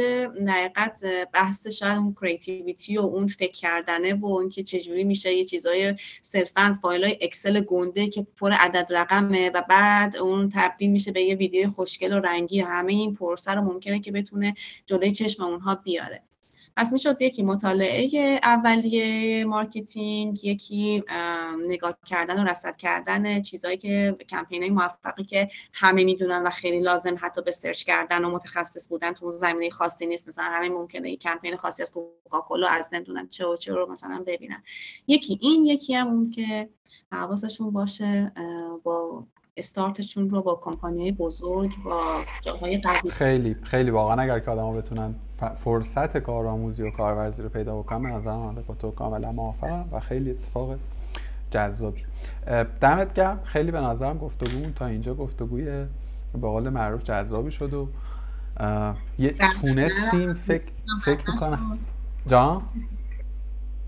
[0.46, 5.94] دقیق‌تر بحث شاید اون creativity و اون فکر کردنه و اینکه چجوری میشه یه چیزای
[6.22, 11.22] صرفا فایل های اکسل گنده که پر عدد رقمه و بعد اون تبدیل میشه به
[11.22, 14.54] یه ویدیو خوشگل و رنگی و همه این پروسه رو ممکنه که بتونه
[14.86, 16.22] جلوی چشم اونها بیاره.
[16.76, 21.02] پس شد یکی مطالعه اولیه مارکتینگ یکی
[21.68, 26.80] نگاه کردن و رصد کردن چیزهایی که کمپین های موفقی که همه می‌دونن و خیلی
[26.80, 30.28] لازم حتی به search کردن و متخصص بودن تو زمینه خاصی نیست.
[30.28, 34.24] مثلا همه ممکنه یک کمپین خاصی از کوکاکولا از نمی‌دونم چه و چه رو مثلا
[34.26, 34.62] ببینن.
[35.06, 36.68] یکی این یکی هم اون که
[37.12, 38.32] حواسشون باشه
[38.82, 43.10] با استارتشون رو با کمپانی بزرگ با جاهای قوی.
[43.10, 45.14] خیلی خیلی واقعا اگر که آدما بتونن
[45.64, 50.30] فرصت کارآموزی و کارورزی رو پیدا بکنن به نظرم با تو کاملا موافقم و خیلی
[50.30, 50.78] اتفاق
[51.50, 52.04] جذابی
[52.80, 53.40] دمت گرم.
[53.44, 55.64] خیلی به نظرم گفتگو تا اینجا گفتگوی
[56.32, 57.88] به قول معروف جذابی شد و
[59.18, 60.64] یه تونستیم فکر
[61.04, 61.78] فکر می‌کنم.
[62.26, 62.62] جان؟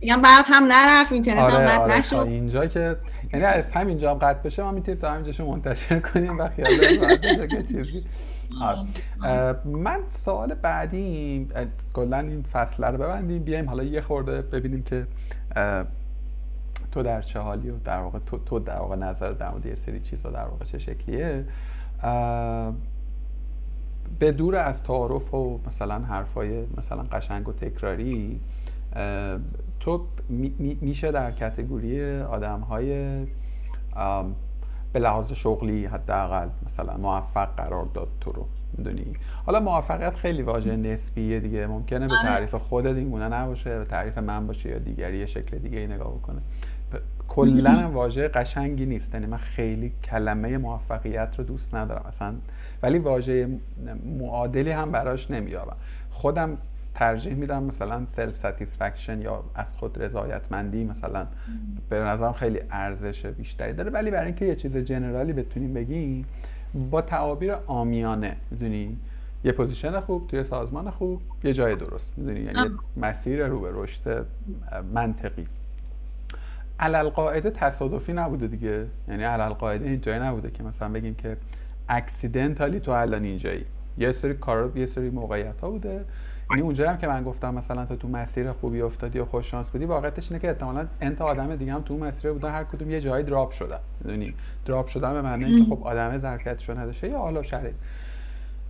[0.00, 2.16] میگم برق هم نرفت اینترنت آره هم قطع آره نشد.
[2.16, 2.96] اینجا که
[3.32, 7.62] یعنی از همینجا هم قطع بشه ما می‌تونیم تا همینجاشو منتشر کنیم و خیال که
[7.62, 8.05] چیزی
[9.64, 11.48] من سوال بعدی
[11.92, 15.07] کلا این فصل رو ببندیم بیایم حالا یه خورده ببینیم که
[16.92, 19.74] تو در چه حالی و در واقع تو, تو در واقع نظر در مورد یه
[19.74, 21.45] سری چیزا در واقع چه شکلیه؟
[24.18, 28.41] به دور از تعارف و مثلا حرفای مثلا قشنگ و تکراری
[29.80, 30.07] تو
[30.80, 33.16] میشه در کتگوری آدم های
[34.92, 38.46] به لحاظ شغلی حداقل مثلا موفق قرار داد تو رو
[38.78, 39.12] می‌دونی؟
[39.46, 42.22] حالا موفقیت خیلی واژه نسبیه دیگه ممکنه به آره.
[42.22, 45.86] تعریف خودت این گونه نباشه به تعریف من باشه یا دیگری یه شکل دیگه ای
[45.86, 46.38] نگاه بکنه.
[47.28, 52.34] کلا واژه قشنگی نیست یعنی من خیلی کلمه موفقیت رو دوست ندارم اصلا.
[52.82, 53.48] ولی واژه
[54.18, 55.76] معادلی هم براش نمیارم.
[56.10, 56.58] خودم
[56.94, 61.26] ترجیح میدم مثلا self satisfaction یا از خود رضایتمندی مثلا
[61.88, 63.90] به نظرم خیلی ارزش بیشتری داره.
[63.90, 66.26] ولی برای اینکه یه چیز general ی بتونیم بگیم
[66.90, 68.98] با تعابیر عامیانه می‌دونی؟
[69.44, 74.26] یه position خوب توی سازمان خوب یه جای درست می‌دونی؟ یعنی مسیر رو به رشد
[74.94, 75.46] منطقی.
[76.80, 78.86] علی‌القاعده تصادفی نبوده دیگه.
[79.08, 81.36] یعنی علی‌القاعده اینطوری نبوده که مثلا بگیم که
[81.88, 83.64] accidentally تو الان اینجایی.
[83.98, 86.04] یه سری کار یه سری موقعیت ها بوده.
[86.53, 89.70] یعنی اونجا هم که من گفتم مثلا تو تو مسیر خوبی افتادی و خوش شانس
[89.70, 92.91] بودی واقعیتش اینه که احتمالاً n تا آدم دیگه هم تو مسیر بودن هر کدوم
[92.91, 94.34] یه جایی drop شدن می‌دونی؟
[94.64, 97.74] drop شدن به معنی اینکه خب آدم ظرفیتشو نداشته یا حالا شرایط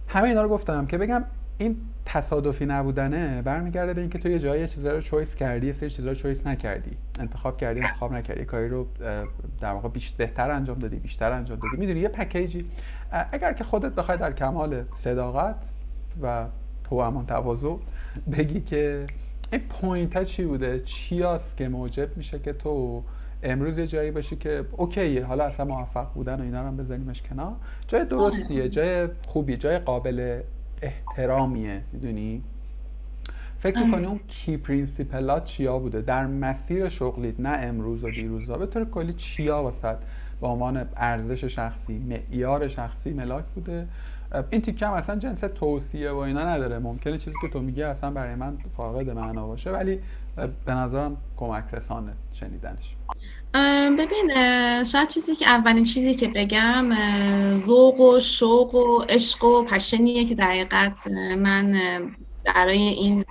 [0.09, 1.24] همه اینا رو گفتم که بگم
[1.59, 5.90] این تصادفی نبودنه برمیگرده به اینکه تو یه جایی چیزا رو choice کردی یه سری
[5.90, 6.96] چیزا رو choice نکردی.
[7.20, 8.44] انتخاب کردی انتخاب نکردی.
[8.44, 8.86] کاری رو
[9.60, 11.76] در واقع بیشتر بهتر انجام دادی بیشتر انجام دادی.
[11.76, 12.66] می‌دونی یه package ی
[13.32, 15.56] اگر که خودت بخوای در کمال صداقت
[16.22, 16.46] و
[16.92, 17.74] توأمان تواضع.
[18.32, 19.06] بگی که
[19.52, 23.02] این point ها چی بوده؟ چی هست که موجب میشه که تو
[23.43, 26.77] امروز یه جایی باشی که okay ه حالا اصلا موفق بودن و اینا رو هم
[26.77, 27.52] بذاریمش کنار.
[27.89, 30.40] جای درستیه جای خوبی جای قابل
[30.82, 32.43] احترامیه می‌دونی؟
[33.59, 38.56] فکر می‌کنی اون key principle ات چیا بوده؟ در مسیر شغلیت نه امروز و دیروزا
[38.56, 39.96] به طور کلی چیا واست
[40.40, 43.86] به عنوان ارزش شخصی معیار شخصی ملاک بوده.
[44.50, 46.78] این تیکه هم اصلا جنس توصیه و اینا نداره.
[46.78, 50.00] ممکنه چیزی که تو میگی اصلا برای من فاقد معنا باشه ولی
[50.64, 52.96] به نظرم کمک رسانه شنیدنش.
[53.98, 54.30] ببین
[54.84, 56.90] شاید چیزی که اولین چیزی که بگم
[57.59, 61.06] ذوق و شوق و عشق و پشنیه که دقیقت
[61.38, 61.80] من
[62.44, 63.24] برای این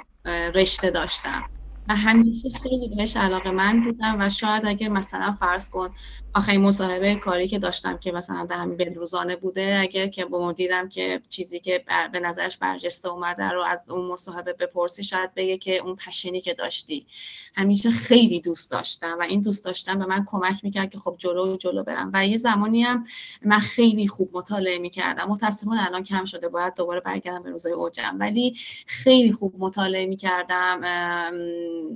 [0.56, 1.44] رشته داشتم.
[1.88, 5.90] و همیشه خیلی بهش علاقه من بودم و شاید اگر مثلا فرض کن
[6.36, 10.90] آخرین مصاحبه کاری که داشتم که مثلا در همین بلروزانه بوده اگر که با مدیرم
[10.90, 11.84] که چیزی که
[12.14, 16.54] به نظرش برجسته اومده رو از اون مصاحبه بپرسی شاید بگه که اون پشنی که
[16.54, 17.08] داشتی.
[17.56, 21.58] همیشه خیلی دوست داشتم و این دوست داشتم به من کمک می‌کرد که خب جلو
[21.58, 22.12] جلو برم.
[22.14, 23.04] و یه زمانی هم
[23.42, 25.26] من خیلی خوب مطالعه می‌کردم.
[25.30, 28.18] متاسفانه الان کم شده باید دوباره برگردم به روزای اوجم.
[28.20, 28.56] ولی
[28.86, 30.82] خیلی خوب مطالعه می‌کردم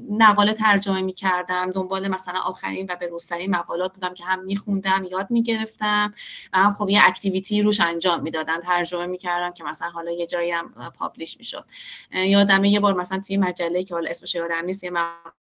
[0.10, 1.72] نقاله ترجمه می‌کردم.
[1.72, 6.14] دنبال مثلا آخرین و به روزترین مقالات بودم که هم میخوندم یاد می‌گرفتم
[6.54, 10.52] و هم خب یه اکتیویتی روش انجام می‌دادن ترجمه می‌کردم که مثلا حالا یه جایی
[10.52, 11.66] هم publish می‌شد.
[12.12, 14.92] یادمه یه بار مثلا توی مجله که حالا اسمش یادم نیست یه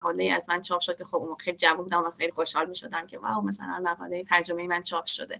[0.03, 2.75] مقاله از من چاپ شد که خب اون خیلی جوون بودم و خیلی خوشحال می
[2.75, 5.39] شدم که wow مثلا مقاله ترجمه من چاپ شده.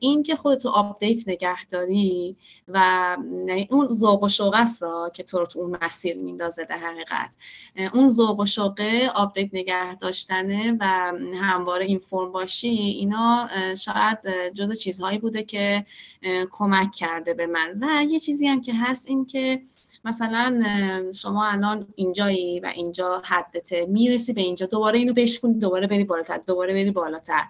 [0.00, 2.36] این که خودتو update نگهداری
[2.68, 3.16] و
[3.70, 4.84] اون ذوق و شوق است
[5.14, 7.36] که تو رو تو اون مسیر میندازه در حقیقت.
[7.94, 8.80] اون ذوق و شوق
[9.14, 10.84] update نگه داشتنه و
[11.34, 14.18] همواره این فرم باشی اینا شاید
[14.54, 15.86] جز چیزهایی بوده که
[16.50, 17.78] کمک کرده به من.
[17.80, 19.62] و یه چیزی هم که هست این که
[20.04, 20.62] مثلا
[21.14, 26.38] شما الان اینجایی و اینجا حدته می‌رسی به اینجا دوباره اینو بشکنی دوباره بری بالاتر
[26.46, 27.44] دوباره بری بالاتر.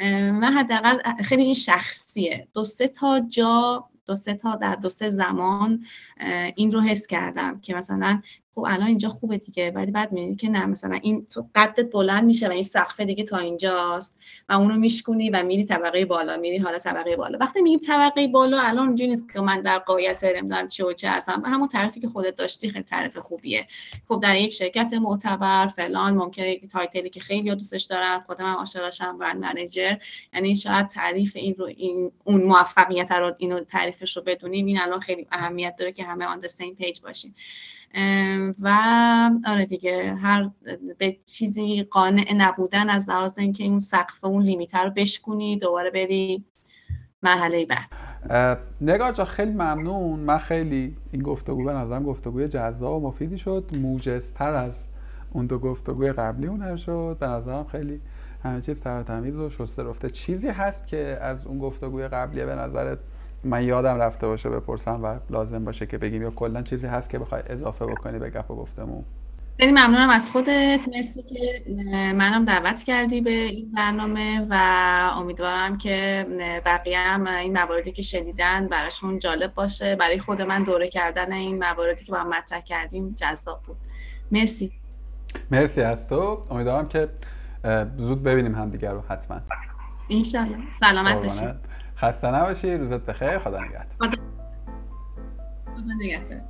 [0.00, 2.48] من حداقل خیلی این شخصیه.
[2.54, 5.84] دو سه تا جا دو سه تا در دو سه زمان
[6.56, 8.22] این رو حس کردم که مثلا
[8.56, 12.24] خب الان اینجا خوبه دیگه ولی بعد می‌بینی که نه مثلا این تو قدت بلند
[12.24, 14.18] میشه و این سقفه دیگه تا اینجاست
[14.48, 17.38] و اونو میشکونی و میری طبقه بالا میری حالا طبقه بالا.
[17.40, 21.10] وقتی میگیم طبقه بالا الان اونجوری نیست که من در غایت نمی‌دونم چی و چه
[21.10, 21.42] هستم.
[21.46, 23.66] همون تعریفی که خودت داشتی خیلی تعریف خوبیه.
[24.08, 28.54] خب در یک شرکت معتبر فلان ممکنه title ی که خیلی دوستش دارن خودم هم
[28.54, 29.96] عاشقشم brand manager.
[30.34, 34.66] یعنی شاید تعریف این رو این اون موفقیت رو اینو تعریفش رو بدونیم.
[34.66, 37.34] این الان خیلی اهمیت داره که همه on same page باشیم.
[38.62, 38.78] و
[39.46, 40.50] آره دیگه هر
[40.98, 46.44] به چیزی قانع نبودن از لحاظ اینکه اون سقف اون لیمیتر رو بشکنی دوباره بری
[47.22, 47.92] مرحله بعد.
[48.80, 50.20] نگار جا خیلی ممنون.
[50.20, 53.70] من خیلی این گفتگو به نظرم گفتگوی جذاب و مفیدی شد.
[53.72, 54.74] موجزتر از
[55.32, 57.16] اون دو گفتگوی قبلی اون شد.
[57.20, 58.00] به نظرم خیلی
[58.44, 60.10] همه چیز تر تمیز و شسته رفته.
[60.10, 62.98] چیزی هست که از اون گفتگوی قبلیه به نظرت
[63.44, 67.18] من یادم رفته باشه بپرسم و لازم باشه که بگیم یا کلا چیزی هست که
[67.18, 69.04] بخوای اضافه بکنی به گپ و گفتمون؟
[69.58, 70.86] خیلی ممنونم از خودت.
[70.94, 71.62] مرسی که
[72.12, 74.54] منم دعوت کردی به این برنامه و
[75.16, 76.26] امیدوارم که
[76.66, 79.96] بقیه هم این مواردی که شنیدن براشون جالب باشه.
[79.96, 83.76] برای خود من دوره کردن این مواردی که با هم مطرح کردیم جذاب بود.
[84.32, 84.72] مرسی.
[85.50, 86.42] مرسی از تو.
[86.50, 87.08] امیدوارم که
[87.96, 89.40] زود ببینیم همدیگر رو حتما.
[90.10, 91.46] انشالله سلامت باشی.
[91.96, 94.10] خسته نباشی روزت بخیر خدا نگهدار.
[95.76, 96.40] خدا نگهدار.